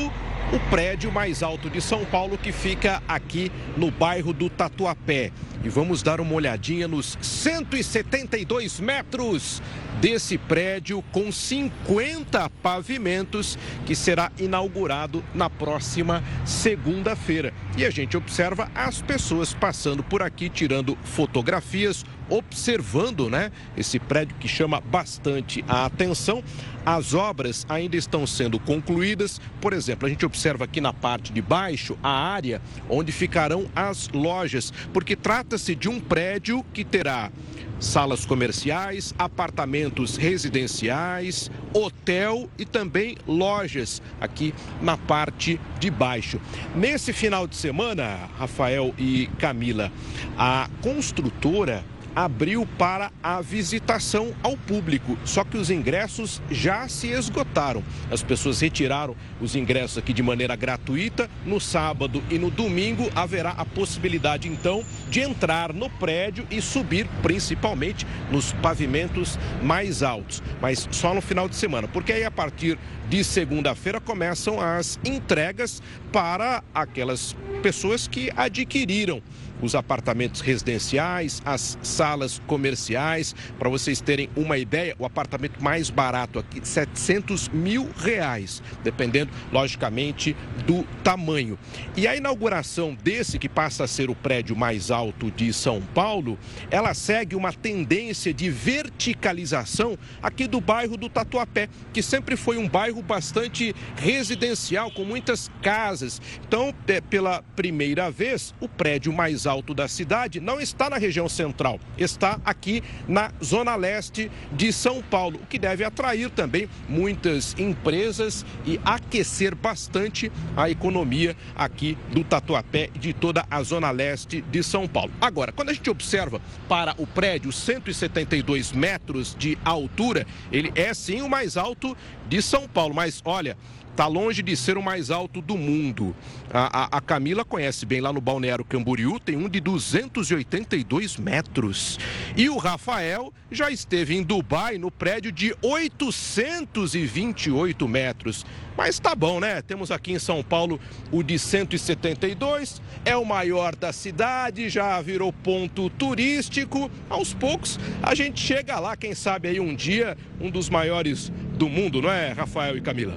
[0.53, 5.33] o prédio mais alto de São Paulo, que fica aqui no bairro do Tatuapé.
[5.65, 9.63] E vamos dar uma olhadinha nos 172 metros
[9.99, 17.55] desse prédio com 50 pavimentos que será inaugurado na próxima segunda-feira.
[17.79, 24.35] E a gente observa as pessoas passando por aqui tirando fotografias, observando, né, esse prédio
[24.41, 26.43] que chama bastante a atenção.
[26.85, 29.41] As obras ainda estão sendo concluídas.
[29.61, 34.09] Por exemplo, a gente observa aqui na parte de baixo a área onde ficarão as
[34.09, 37.31] lojas, porque trata-se de um prédio que terá
[37.79, 46.41] salas comerciais, apartamentos residenciais, hotel e também lojas aqui na parte de baixo.
[46.75, 49.91] Nesse final de semana, Rafael e Camila,
[50.39, 57.83] a construtora abriu para a visitação ao público, só que os ingressos já se esgotaram.
[58.11, 61.29] As pessoas retiraram os ingressos aqui de maneira gratuita.
[61.45, 67.07] No sábado e no domingo haverá a possibilidade então de entrar no prédio e subir
[67.23, 72.79] principalmente nos pavimentos mais altos, mas só no final de semana, porque aí a partir
[73.09, 79.23] de segunda-feira começam as entregas para aquelas pessoas que adquiriram
[79.63, 83.35] os apartamentos residenciais, as salas comerciais.
[83.59, 90.37] Para vocês terem uma ideia, o apartamento mais barato aqui, 700 mil reais, dependendo, logicamente,
[90.67, 91.59] do tamanho.
[91.97, 96.39] E a inauguração desse, que passa a ser o prédio mais alto de São Paulo,
[96.71, 102.69] ela segue uma tendência de verticalização aqui do bairro do Tatuapé, que sempre foi um
[102.69, 106.21] bairro bastante residencial, com muitas casas.
[106.47, 110.97] Então, é, pela primeira vez, o prédio mais alto alto da cidade não está na
[110.97, 116.69] região central, está aqui na zona leste de São Paulo, o que deve atrair também
[116.89, 123.91] muitas empresas e aquecer bastante a economia aqui do Tatuapé e de toda a zona
[123.91, 125.13] leste de São Paulo.
[125.21, 131.21] Agora, quando a gente observa para o prédio 172 metros de altura, ele é sim
[131.21, 131.97] o mais alto
[132.29, 133.57] de São Paulo, mas olha,
[133.93, 136.17] Está longe de ser o mais alto do mundo.
[136.51, 141.99] A, a, a, Camila conhece bem lá no Balneário Camboriú, tem um de 282 metros.
[142.35, 148.47] E o Rafael já esteve em Dubai no prédio de 828 metros.
[148.75, 149.61] Mas tá bom, né?
[149.61, 150.81] Temos aqui em São Paulo
[151.11, 156.91] o de 172, é o maior da cidade, já virou ponto turístico.
[157.11, 161.31] Aos poucos a gente chega lá, quem sabe aí um dia, um dos maiores
[161.63, 163.15] do mundo, não é, Rafael e Camila?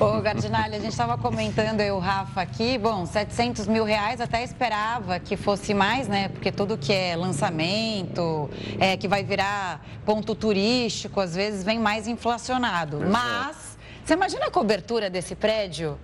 [0.00, 5.20] Ô, Gardinalho, a gente estava comentando, eu, Rafa, aqui, bom, 700 mil reais, até esperava
[5.20, 6.28] que fosse mais, né?
[6.28, 8.48] Porque tudo que é lançamento,
[8.80, 12.98] é, que vai virar ponto turístico, às vezes vem mais inflacionado.
[13.10, 15.98] Mas, você imagina a cobertura desse prédio?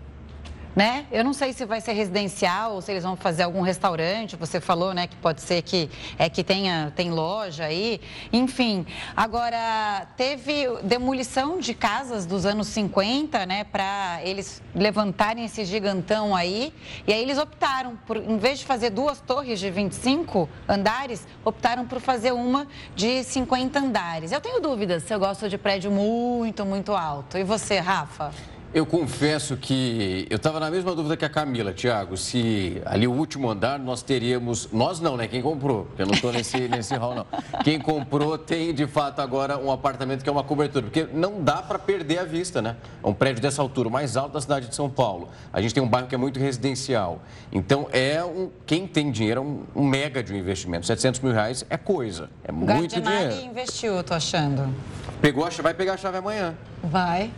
[0.75, 1.07] Né?
[1.12, 4.37] Eu não sei se vai ser residencial ou se eles vão fazer algum restaurante.
[4.37, 8.01] Você falou, né, que pode ser que é que tenha tem loja aí.
[8.33, 16.35] Enfim, agora teve demolição de casas dos anos 50, né, para eles levantarem esse gigantão
[16.35, 16.73] aí.
[17.07, 21.87] E aí eles optaram por em vez de fazer duas torres de 25 andares, optaram
[21.87, 24.33] por fazer uma de 50 andares.
[24.33, 27.37] Eu tenho dúvidas se eu gosto de prédio muito, muito alto.
[27.37, 28.33] E você, Rafa?
[28.75, 33.12] Eu confesso que eu estava na mesma dúvida que a Camila, Tiago, se ali o
[33.12, 34.70] último andar nós teríamos.
[34.73, 35.29] Nós não, né?
[35.29, 37.27] Quem comprou, porque eu não estou nesse, nesse hall, não.
[37.62, 41.61] Quem comprou tem de fato agora um apartamento que é uma cobertura, porque não dá
[41.61, 42.77] para perder a vista, né?
[43.05, 45.29] É um prédio dessa altura, o mais alto da cidade de São Paulo.
[45.53, 47.20] A gente tem um bairro que é muito residencial.
[47.53, 48.49] Então, é um.
[48.64, 50.87] Quem tem dinheiro é um, um mega de um investimento.
[50.87, 53.35] 700 mil reais é coisa, é muito dinheiro.
[53.45, 54.75] investiu, tô achando.
[55.20, 56.55] Pegou a, vai pegar a chave amanhã.
[56.83, 57.31] Vai.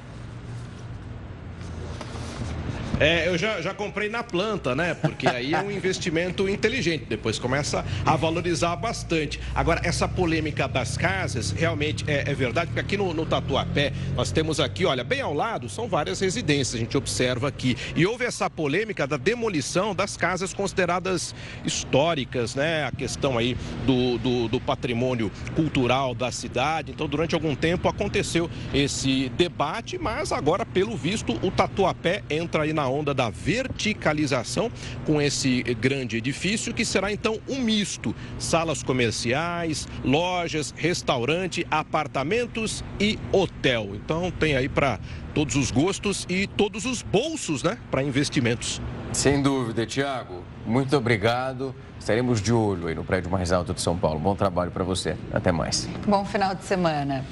[3.01, 4.95] É, eu já, já comprei na planta, né?
[4.95, 7.07] Porque aí é um investimento inteligente.
[7.09, 9.40] Depois começa a valorizar bastante.
[9.53, 14.30] Agora, essa polêmica das casas, realmente é, é verdade, porque aqui no, no, Tatuapé, nós
[14.30, 17.76] temos aqui, olha, bem ao lado, são várias residências, a gente observa aqui.
[17.97, 21.34] E houve essa polêmica da demolição das casas consideradas
[21.64, 22.84] históricas, né?
[22.84, 26.92] A questão aí do, do, do patrimônio cultural da cidade.
[26.92, 32.72] Então, durante algum tempo aconteceu esse debate, mas agora, pelo visto, o Tatuapé entra aí
[32.72, 34.70] na na onda da verticalização
[35.07, 43.18] com esse grande edifício, que será então um misto: salas comerciais, lojas, restaurante, apartamentos e
[43.32, 43.93] hotel.
[43.95, 45.01] Então tem aí para
[45.32, 48.80] todos os gostos e todos os bolsos, né, para investimentos.
[49.12, 50.43] Sem dúvida, Tiago.
[50.66, 51.74] Muito obrigado.
[51.99, 54.20] Estaremos de olho aí no prédio mais alto de São Paulo.
[54.20, 55.16] Bom trabalho para você.
[55.32, 55.89] Até mais.
[56.07, 57.24] Bom final de semana.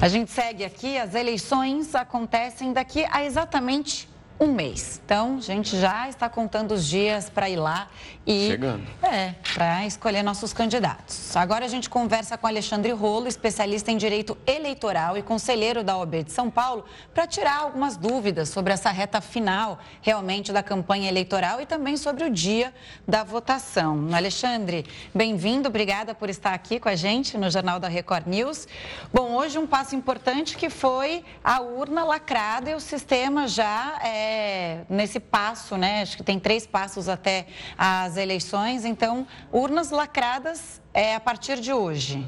[0.00, 4.08] A gente segue aqui, as eleições acontecem daqui a exatamente
[4.38, 5.00] um mês.
[5.04, 7.88] Então, a gente já está contando os dias para ir lá
[8.26, 8.84] e Chegando.
[9.02, 11.36] é para escolher nossos candidatos.
[11.36, 16.24] Agora a gente conversa com Alexandre Rolo, especialista em direito eleitoral e conselheiro da OB
[16.24, 21.60] de São Paulo, para tirar algumas dúvidas sobre essa reta final realmente da campanha eleitoral
[21.60, 22.72] e também sobre o dia
[23.06, 24.08] da votação.
[24.12, 28.66] Alexandre, bem-vindo, obrigada por estar aqui com a gente no Jornal da Record News.
[29.12, 34.23] Bom, hoje um passo importante que foi a urna lacrada e o sistema já é,
[34.24, 36.02] é, nesse passo, né?
[36.02, 37.46] Acho que tem três passos até
[37.76, 38.84] as eleições.
[38.84, 42.24] Então, urnas lacradas é a partir de hoje.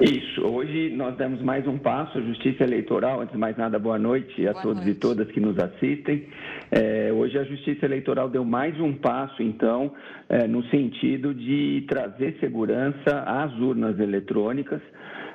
[0.00, 0.40] Isso.
[0.42, 3.20] Hoje nós demos mais um passo, a Justiça Eleitoral.
[3.20, 4.96] Antes de mais nada, boa noite a boa todos noite.
[4.96, 6.26] e todas que nos assistem.
[6.70, 9.92] É, hoje a Justiça Eleitoral deu mais um passo, então,
[10.28, 14.80] é, no sentido de trazer segurança às urnas eletrônicas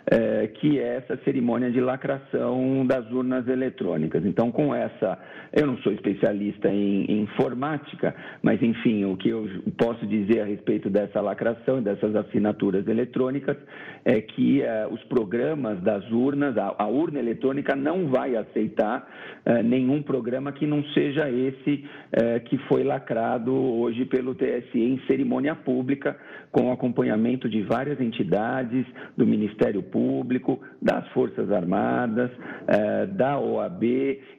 [0.09, 4.25] é, que é essa cerimônia de lacração das urnas eletrônicas.
[4.25, 5.19] Então, com essa,
[5.51, 10.45] eu não sou especialista em, em informática, mas enfim, o que eu posso dizer a
[10.45, 13.57] respeito dessa lacração e dessas assinaturas eletrônicas
[14.05, 19.05] é que é, os programas das urnas, a, a, urna eletrônica não vai aceitar
[19.45, 21.83] é, nenhum programa que não seja esse
[22.13, 26.17] é, que foi lacrado hoje pelo TSE em cerimônia pública,
[26.49, 28.85] com acompanhamento de várias entidades,
[29.17, 32.29] do Ministério Público Público, das Forças Armadas,
[32.67, 33.83] eh, da OAB,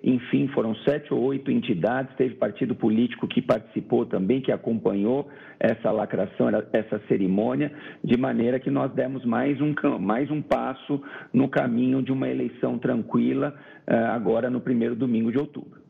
[0.04, 2.14] enfim, foram sete ou oito entidades.
[2.16, 5.28] Teve partido político que participou também, que acompanhou
[5.58, 7.72] essa lacração, essa cerimônia,
[8.04, 11.02] de maneira que nós demos mais um, mais um passo
[11.32, 13.52] no caminho de uma eleição tranquila,
[13.84, 15.87] eh, agora no primeiro domingo de outubro.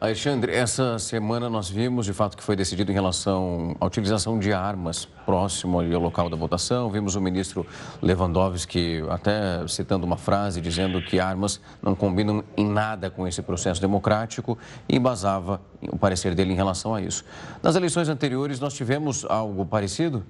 [0.00, 4.52] Alexandre, essa semana nós vimos de fato que foi decidido em relação à utilização de
[4.52, 6.90] armas próximo ao local da votação.
[6.90, 7.64] Vimos o ministro
[8.02, 13.80] Lewandowski até citando uma frase dizendo que armas não combinam em nada com esse processo
[13.80, 17.24] democrático e embasava o parecer dele em relação a isso.
[17.62, 20.24] Nas eleições anteriores nós tivemos algo parecido?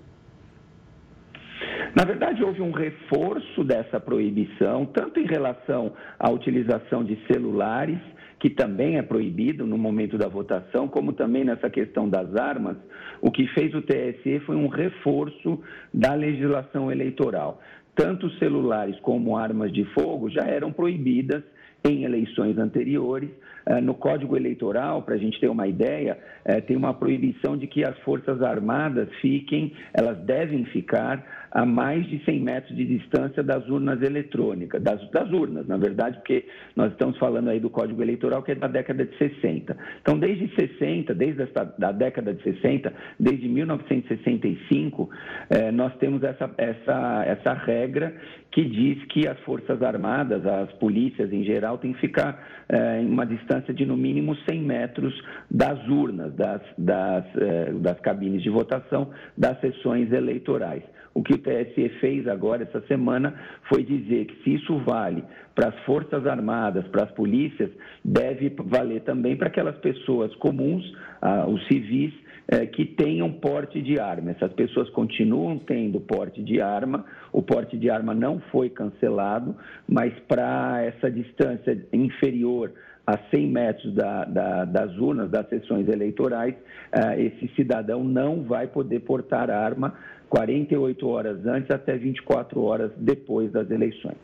[1.95, 8.01] Na verdade, houve um reforço dessa proibição, tanto em relação à utilização de celulares,
[8.45, 12.77] que também é proibido no momento da votação, como também nessa questão das armas,
[13.23, 15.63] o que fez o TSE foi um reforço
[15.95, 17.63] da legislação eleitoral.
[17.97, 21.43] Tanto celulares como armas de fogo já eram proibidas
[21.89, 23.31] em eleições anteriores.
[23.67, 27.67] Eh, no Código Eleitoral, para a gente ter uma ideia, eh, tem uma proibição de
[27.67, 33.43] que as Forças Armadas fiquem, elas devem ficar a mais de 100 metros de distância
[33.43, 36.45] das urnas eletrônicas, das, das, urnas, na verdade, porque
[36.75, 39.77] nós estamos falando aí do Código Eleitoral que é da década de 60.
[40.03, 45.09] Então, desde 60, desde essa, da década de 60, desde 1965,
[45.49, 48.15] eh, nós temos essa, essa, essa regra
[48.51, 52.65] que diz que as Forças Armadas, as polícias em geral, têm que ficar
[53.01, 55.15] em uma distância de no mínimo 100 metros
[55.51, 60.83] das urnas, das, das, eh, das cabines de votação, das sessões eleitorais.
[61.15, 63.35] O que o TSE fez agora, essa semana,
[63.69, 65.23] foi dizer que se isso vale
[65.55, 67.71] para as Forças Armadas, para as polícias,
[68.05, 70.85] deve valer também para aquelas pessoas comuns,
[71.23, 72.13] ah, os civis,
[72.49, 74.33] eh, que tenham porte de arma.
[74.33, 79.57] Essas pessoas continuam tendo porte de arma, o porte de arma não foi cancelado,
[79.89, 82.73] mas para essa distância inferior
[83.07, 88.67] a 100 metros da, da, das urnas, das sessões eleitorais, uh, esse cidadão não vai
[88.67, 89.95] poder portar arma
[90.29, 94.17] 48 horas antes até 24 horas depois das eleições.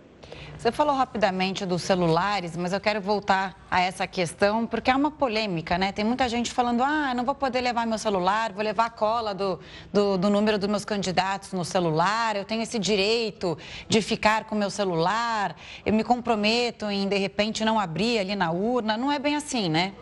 [0.56, 5.10] Você falou rapidamente dos celulares, mas eu quero voltar a essa questão, porque é uma
[5.10, 5.90] polêmica, né?
[5.90, 9.34] Tem muita gente falando, ah, não vou poder levar meu celular, vou levar a cola
[9.34, 9.58] do,
[9.92, 13.56] do, do número dos meus candidatos no celular, eu tenho esse direito
[13.88, 18.50] de ficar com meu celular, eu me comprometo em, de repente, não abrir ali na
[18.50, 18.96] urna.
[18.96, 19.94] Não é bem assim, né?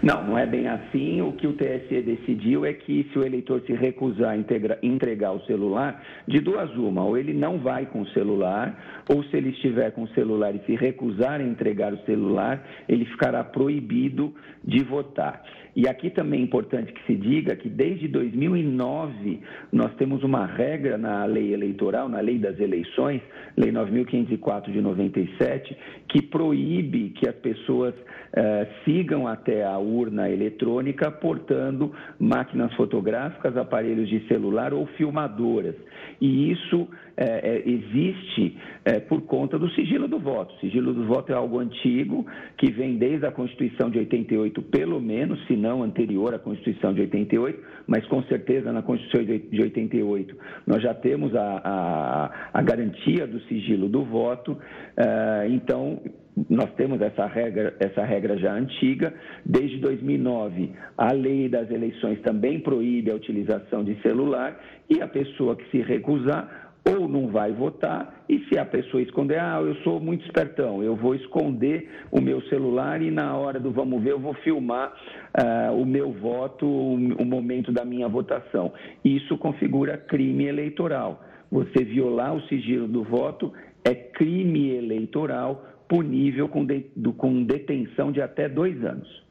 [0.00, 1.20] Não, não é bem assim.
[1.22, 5.40] O que o TSE decidiu é que se o eleitor se recusar a entregar o
[5.40, 9.90] celular, de duas uma, ou ele não vai com o celular, ou se ele estiver
[9.92, 14.32] com o celular e se recusar a entregar o celular, ele ficará proibido
[14.64, 15.42] de votar.
[15.74, 19.40] E aqui também é importante que se diga que desde 2009
[19.72, 23.22] nós temos uma regra na lei eleitoral, na lei das eleições,
[23.56, 25.76] lei 9.504 de 97,
[26.08, 27.94] que proíbe que as pessoas
[28.32, 35.74] eh, sigam até a urna eletrônica portando máquinas fotográficas, aparelhos de celular ou filmadoras.
[36.20, 40.54] E isso é, é, existe é, por conta do sigilo do voto.
[40.54, 42.26] O sigilo do voto é algo antigo,
[42.56, 47.00] que vem desde a Constituição de 88, pelo menos, se não anterior à Constituição de
[47.02, 50.36] 88, mas com certeza na Constituição de 88
[50.66, 54.56] nós já temos a, a, a garantia do sigilo do voto.
[54.96, 56.00] É, então,
[56.48, 59.12] nós temos essa regra, essa regra já antiga.
[59.44, 64.58] Desde 2009, a lei das eleições também proíbe a utilização de celular
[64.88, 69.38] e a pessoa que se recusar ou não vai votar, e se a pessoa esconder,
[69.38, 73.70] ah, eu sou muito espertão, eu vou esconder o meu celular e na hora do
[73.70, 74.94] vamos ver eu vou filmar
[75.36, 78.72] uh, o meu voto, o momento da minha votação.
[79.04, 81.22] Isso configura crime eleitoral.
[81.50, 83.52] Você violar o sigilo do voto
[83.84, 86.86] é crime eleitoral punível com, de,
[87.16, 89.26] com detenção de até dois anos.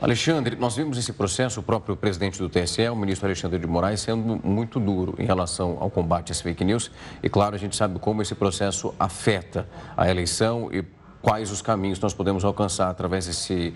[0.00, 4.00] Alexandre, nós vimos esse processo, o próprio presidente do TSE, o ministro Alexandre de Moraes,
[4.00, 6.90] sendo muito duro em relação ao combate às fake news.
[7.22, 10.82] E, claro, a gente sabe como esse processo afeta a eleição e
[11.20, 13.74] quais os caminhos nós podemos alcançar através desse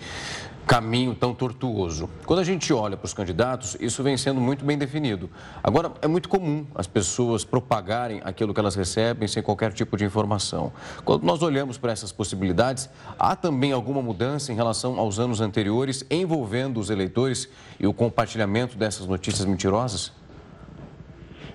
[0.66, 2.08] caminho tão tortuoso.
[2.24, 5.28] Quando a gente olha para os candidatos, isso vem sendo muito bem definido.
[5.62, 10.04] Agora, é muito comum as pessoas propagarem aquilo que elas recebem sem qualquer tipo de
[10.04, 10.72] informação.
[11.04, 12.88] Quando nós olhamos para essas possibilidades,
[13.18, 18.78] há também alguma mudança em relação aos anos anteriores envolvendo os eleitores e o compartilhamento
[18.78, 20.12] dessas notícias mentirosas?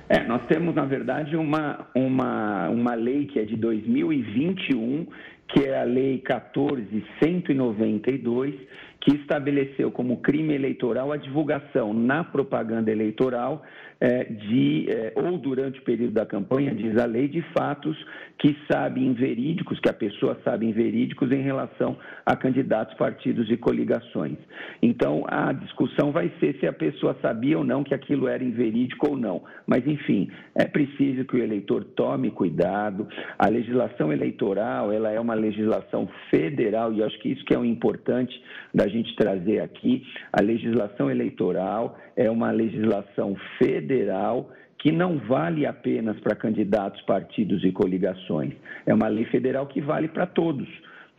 [0.08, 5.06] É, nós temos, na verdade, uma, uma, uma lei que é de 2021,
[5.50, 8.56] que é a Lei 14.192,
[9.02, 13.64] que estabeleceu como crime eleitoral a divulgação na propaganda eleitoral
[14.00, 17.98] é, de, é, ou durante o período da campanha, diz a lei, de fatos
[18.40, 24.38] que sabem verídicos, que a pessoa sabe verídicos em relação a candidatos, partidos e coligações.
[24.82, 29.10] Então, a discussão vai ser se a pessoa sabia ou não que aquilo era inverídico
[29.10, 29.44] ou não.
[29.68, 33.08] Mas, enfim, é preciso que o eleitor tome cuidado.
[33.38, 37.66] A legislação eleitoral, ela é uma legislação federal, e acho que isso que é o
[37.66, 38.42] importante
[38.74, 40.04] da gente trazer aqui.
[40.32, 44.50] A legislação eleitoral é uma legislação federal
[44.80, 48.54] que não vale apenas para candidatos, partidos e coligações.
[48.86, 50.68] É uma lei federal que vale para todos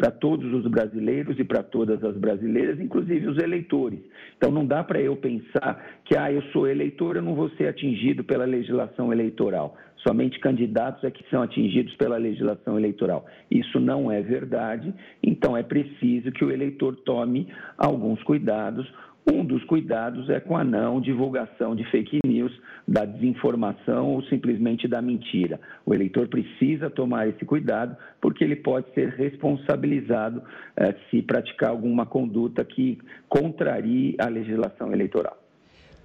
[0.01, 4.01] para todos os brasileiros e para todas as brasileiras, inclusive os eleitores.
[4.35, 7.69] Então não dá para eu pensar que ah, eu sou eleitor, eu não vou ser
[7.69, 9.77] atingido pela legislação eleitoral.
[9.97, 13.27] Somente candidatos é que são atingidos pela legislação eleitoral.
[13.51, 17.47] Isso não é verdade, então é preciso que o eleitor tome
[17.77, 18.91] alguns cuidados.
[19.29, 22.53] Um dos cuidados é com a não divulgação de fake news,
[22.87, 25.61] da desinformação ou simplesmente da mentira.
[25.85, 30.43] O eleitor precisa tomar esse cuidado porque ele pode ser responsabilizado
[30.77, 32.99] eh, se praticar alguma conduta que
[33.29, 35.40] contrarie a legislação eleitoral.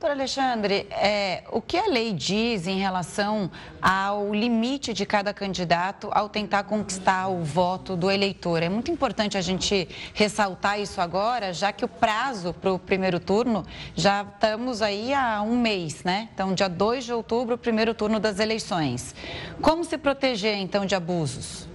[0.06, 3.50] Doutor Alexandre, é, o que a lei diz em relação
[3.82, 8.62] ao limite de cada candidato ao tentar conquistar o voto do eleitor?
[8.62, 13.20] É muito importante a gente ressaltar isso agora, já que o prazo para o primeiro
[13.20, 16.30] turno já estamos aí há um mês, né?
[16.36, 19.16] Então, dia 2 de outubro, primeiro turno das eleições.
[19.60, 21.68] Como se proteger, então, de abusos?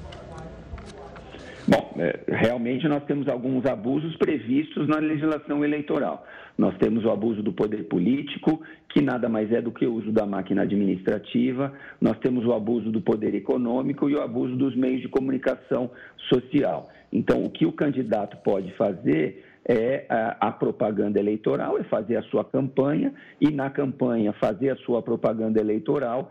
[1.67, 6.25] Bom, é, realmente nós temos alguns abusos previstos na legislação eleitoral.
[6.61, 10.13] Nós temos o abuso do poder político, que nada mais é do que o uso
[10.13, 15.01] da máquina administrativa, nós temos o abuso do poder econômico e o abuso dos meios
[15.01, 15.91] de comunicação
[16.29, 16.91] social.
[17.11, 22.23] Então, o que o candidato pode fazer é a, a, propaganda eleitoral, é fazer a
[22.25, 26.31] sua campanha e, na campanha, fazer a sua propaganda eleitoral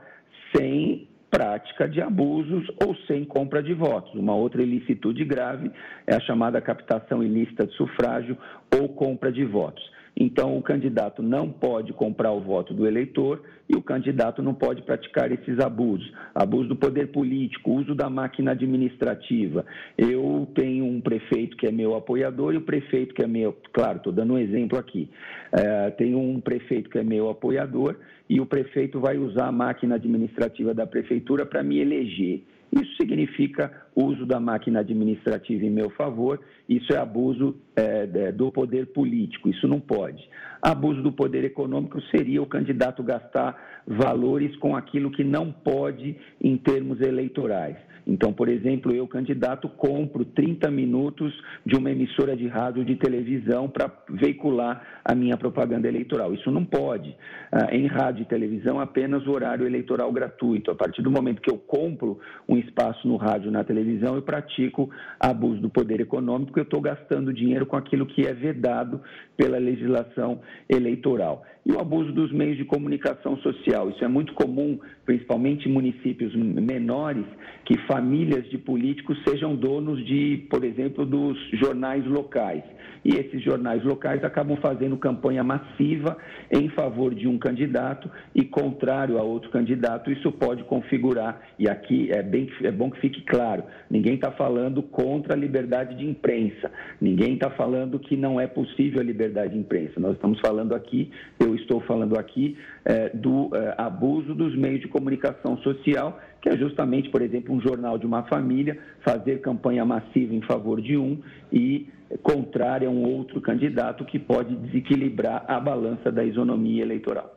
[0.56, 4.14] sem prática de abusos ou sem compra de votos.
[4.14, 5.72] Uma outra ilicitude grave
[6.06, 8.38] é a chamada captação ilícita de sufrágio
[8.80, 9.98] ou compra de votos.
[10.20, 14.82] Então, o candidato não pode comprar o voto do eleitor e o candidato não pode
[14.82, 16.12] praticar esses abusos.
[16.36, 19.66] Abuso do poder político, uso da máquina administrativa.
[19.98, 23.56] Eu tenho um prefeito que é meu apoiador e o prefeito que é meu.
[23.72, 25.10] Claro, estou dando um exemplo aqui.
[25.54, 27.96] É, tenho um prefeito que é meu apoiador
[28.30, 32.44] e o prefeito vai usar a máquina administrativa da prefeitura para me eleger.
[32.72, 33.72] Isso significa
[34.04, 39.68] uso da máquina administrativa em meu favor, isso é abuso é, do poder político, isso
[39.68, 40.28] não pode.
[40.62, 46.58] Abuso do poder econômico seria o candidato gastar valores com aquilo que não pode em
[46.58, 47.78] termos eleitorais.
[48.10, 51.32] Então, por exemplo, eu, candidato, compro 30 minutos
[51.64, 56.34] de uma emissora de rádio de televisão para veicular a minha propaganda eleitoral.
[56.34, 57.16] Isso não pode.
[57.52, 60.72] Ah, em rádio e televisão, apenas o horário eleitoral gratuito.
[60.72, 64.90] A partir do momento que eu compro um espaço no rádio na televisão, eu pratico
[65.20, 69.02] abuso do poder econômico, eu estou gastando dinheiro com aquilo que é vedado
[69.36, 71.44] pela legislação eleitoral.
[71.70, 73.92] E o abuso dos meios de comunicação social.
[73.92, 77.26] Isso é muito comum, principalmente em municípios menores,
[77.64, 82.64] que famílias de políticos sejam donos de, por exemplo, dos jornais locais.
[83.06, 86.18] E esses jornais locais acabam fazendo campanha massiva
[86.52, 90.12] em favor de um candidato e contrário a outro candidato.
[90.12, 94.82] Isso pode configurar, e aqui é, bem, é bom que fique claro: ninguém está falando
[94.82, 99.60] contra a liberdade de imprensa, ninguém está falando que não é possível a liberdade de
[99.60, 100.00] imprensa.
[100.00, 104.88] Nós estamos falando aqui, eu estou falando aqui, é, do é, abuso dos meios de
[104.88, 110.34] comunicação social que é justamente, por exemplo, um jornal de uma família fazer campanha massiva
[110.34, 111.20] em favor de um
[111.52, 111.90] e
[112.24, 117.36] contrária a um outro candidato que pode desequilibrar a balança da isonomia eleitoral.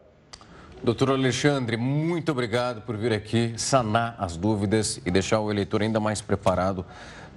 [0.82, 6.00] Doutor Alexandre, muito obrigado por vir aqui sanar as dúvidas e deixar o eleitor ainda
[6.00, 6.84] mais preparado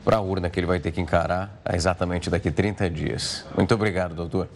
[0.03, 3.45] para a urna que ele vai ter que encarar exatamente daqui 30 dias.
[3.55, 4.47] Muito obrigado, doutor.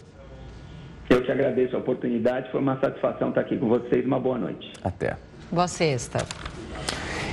[1.10, 4.06] Eu te agradeço a oportunidade, foi uma satisfação estar aqui com vocês.
[4.06, 4.72] Uma boa noite.
[4.82, 5.16] Até.
[5.50, 6.24] Boa sexta.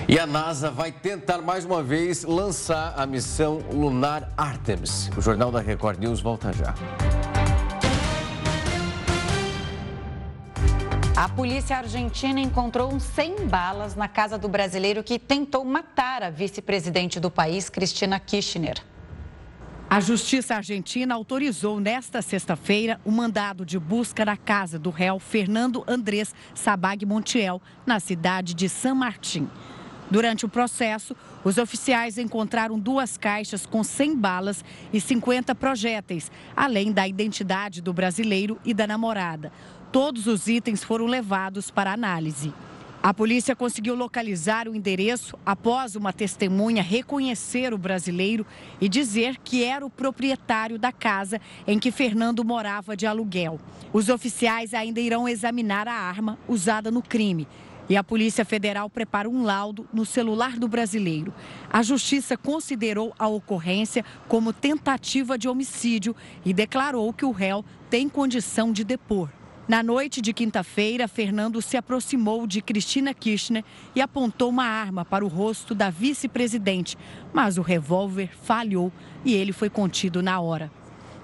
[0.10, 5.12] E a NASA vai tentar mais uma vez lançar a missão lunar Artemis.
[5.16, 6.74] O Jornal da Record News volta já.
[11.16, 17.20] A polícia argentina encontrou 100 balas na casa do brasileiro que tentou matar a vice-presidente
[17.20, 18.78] do país, Cristina Kirchner.
[19.90, 25.82] A Justiça Argentina autorizou nesta sexta-feira o mandado de busca na casa do réu Fernando
[25.88, 29.48] Andrés Sabag Montiel, na cidade de San Martín.
[30.12, 36.92] Durante o processo, os oficiais encontraram duas caixas com 100 balas e 50 projéteis, além
[36.92, 39.54] da identidade do brasileiro e da namorada.
[39.90, 42.54] Todos os itens foram levados para análise.
[43.08, 48.46] A polícia conseguiu localizar o endereço após uma testemunha reconhecer o brasileiro
[48.82, 53.62] e dizer que era o proprietário da casa em que Fernando morava de aluguel.
[53.94, 57.48] Os oficiais ainda irão examinar a arma usada no crime
[57.88, 61.34] e a Polícia Federal prepara um laudo no celular do brasileiro.
[61.72, 68.10] A Justiça considerou a ocorrência como tentativa de homicídio e declarou que o réu tem
[68.10, 69.37] condição de depor.
[69.68, 75.26] Na noite de quinta-feira, Fernando se aproximou de Cristina Kirchner e apontou uma arma para
[75.26, 76.98] o rosto da vice-presidente,
[77.34, 78.94] mas o revólver falhou
[79.26, 80.72] e ele foi contido na hora.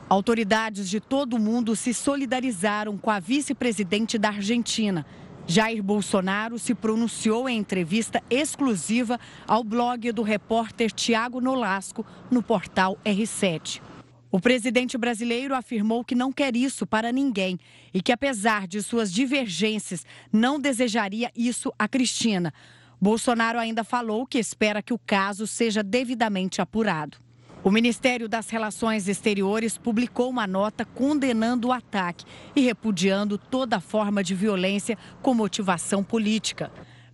[0.10, 5.06] Autoridades de todo o mundo se solidarizaram com a vice-presidente da Argentina.
[5.48, 9.18] Jair Bolsonaro se pronunciou em entrevista exclusiva
[9.48, 13.93] ao blog do repórter Tiago Nolasco no portal R7.
[14.34, 17.60] O presidente brasileiro afirmou que não quer isso para ninguém
[17.94, 22.52] e que, apesar de suas divergências, não desejaria isso a Cristina.
[23.00, 27.20] Bolsonaro ainda falou que espera que o caso seja devidamente apurado.
[27.64, 32.26] O Ministério das Relações Exteriores publicou uma nota condenando o ataque
[32.56, 36.72] e repudiando toda forma de violência com motivação política.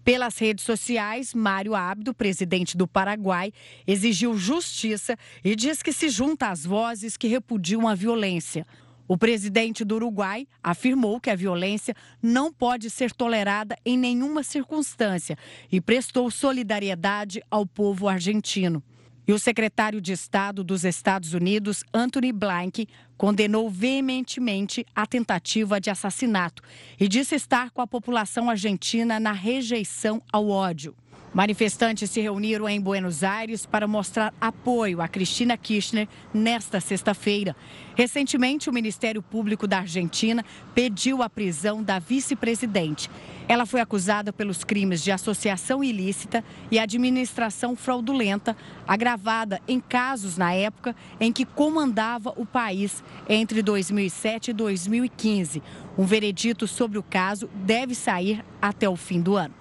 [0.09, 3.53] Pelas redes sociais, Mário Abdo, presidente do Paraguai,
[3.85, 8.65] exigiu justiça e diz que se junta às vozes que repudiam a violência.
[9.07, 11.93] O presidente do Uruguai afirmou que a violência
[12.23, 15.37] não pode ser tolerada em nenhuma circunstância
[15.71, 18.81] e prestou solidariedade ao povo argentino.
[19.27, 22.87] E o secretário de Estado dos Estados Unidos, Anthony Blinken,
[23.19, 26.63] condenou veementemente a tentativa de assassinato
[26.97, 30.95] e disse estar com a população argentina na rejeição ao ódio.
[31.33, 37.57] Manifestantes se reuniram em Buenos Aires para mostrar apoio a Cristina Kirchner nesta sexta-feira.
[37.93, 40.43] Recentemente, o Ministério Público da Argentina
[40.73, 43.11] pediu a prisão da vice-presidente.
[43.49, 48.55] Ela foi acusada pelos crimes de associação ilícita e administração fraudulenta,
[48.87, 55.63] agravada em casos na época em que comandava o país entre 2007 e 2015.
[55.97, 59.55] Um veredito sobre o caso deve sair até o fim do ano.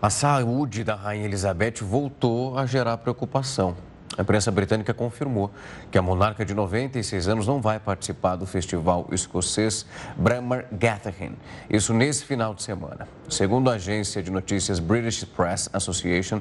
[0.00, 3.74] A saúde da Rainha Elizabeth voltou a gerar preocupação.
[4.16, 5.50] A imprensa britânica confirmou
[5.90, 9.84] que a monarca de 96 anos não vai participar do festival escocês
[10.16, 11.34] Brammer Gathering,
[11.68, 13.08] isso nesse final de semana.
[13.28, 16.40] Segundo a agência de notícias British Press Association,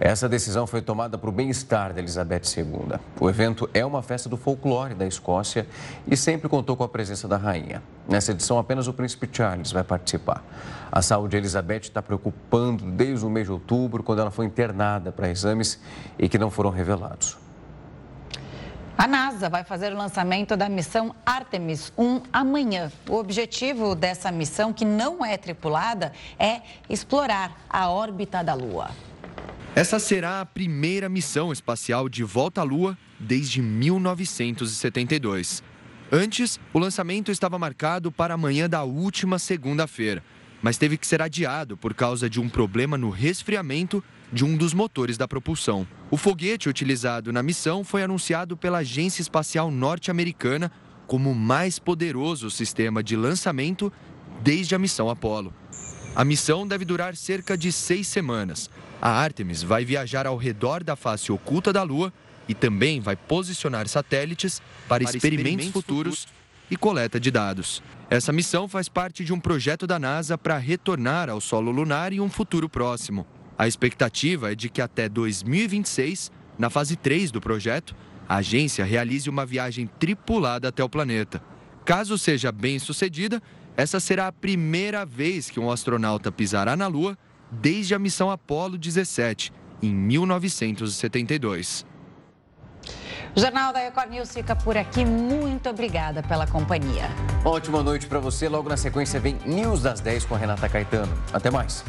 [0.00, 2.98] essa decisão foi tomada para o bem-estar da Elizabeth II.
[3.20, 5.66] O evento é uma festa do folclore da Escócia
[6.06, 7.82] e sempre contou com a presença da rainha.
[8.08, 10.42] Nessa edição, apenas o príncipe Charles vai participar.
[10.92, 15.10] A saúde de Elizabeth está preocupando desde o mês de outubro, quando ela foi internada
[15.10, 15.80] para exames
[16.18, 17.38] e que não foram revelados.
[18.98, 22.92] A NASA vai fazer o lançamento da missão Artemis 1 amanhã.
[23.08, 28.90] O objetivo dessa missão, que não é tripulada, é explorar a órbita da Lua.
[29.74, 35.62] Essa será a primeira missão espacial de volta à Lua desde 1972.
[36.12, 40.22] Antes, o lançamento estava marcado para amanhã da última segunda-feira,
[40.62, 44.02] mas teve que ser adiado por causa de um problema no resfriamento
[44.32, 45.86] de um dos motores da propulsão.
[46.10, 50.70] O foguete utilizado na missão foi anunciado pela Agência Espacial Norte-Americana
[51.06, 53.92] como o mais poderoso sistema de lançamento
[54.42, 55.52] desde a missão Apollo.
[56.14, 58.70] A missão deve durar cerca de seis semanas.
[59.00, 62.12] A Artemis vai viajar ao redor da face oculta da Lua
[62.48, 67.82] e também vai posicionar satélites para, para experimentos, experimentos futuros, futuros e coleta de dados.
[68.12, 72.20] Essa missão faz parte de um projeto da NASA para retornar ao solo lunar em
[72.20, 73.26] um futuro próximo.
[73.56, 77.96] A expectativa é de que até 2026, na fase 3 do projeto,
[78.28, 81.42] a agência realize uma viagem tripulada até o planeta.
[81.86, 83.42] Caso seja bem sucedida,
[83.78, 87.16] essa será a primeira vez que um astronauta pisará na Lua
[87.50, 89.50] desde a missão Apollo 17,
[89.82, 91.86] em 1972.
[93.34, 95.06] O Jornal da Record News fica por aqui.
[95.06, 97.04] Muito obrigada pela companhia.
[97.42, 98.46] Ótima noite para você.
[98.46, 101.16] Logo na sequência vem News das 10 com a Renata Caetano.
[101.32, 101.82] Até mais.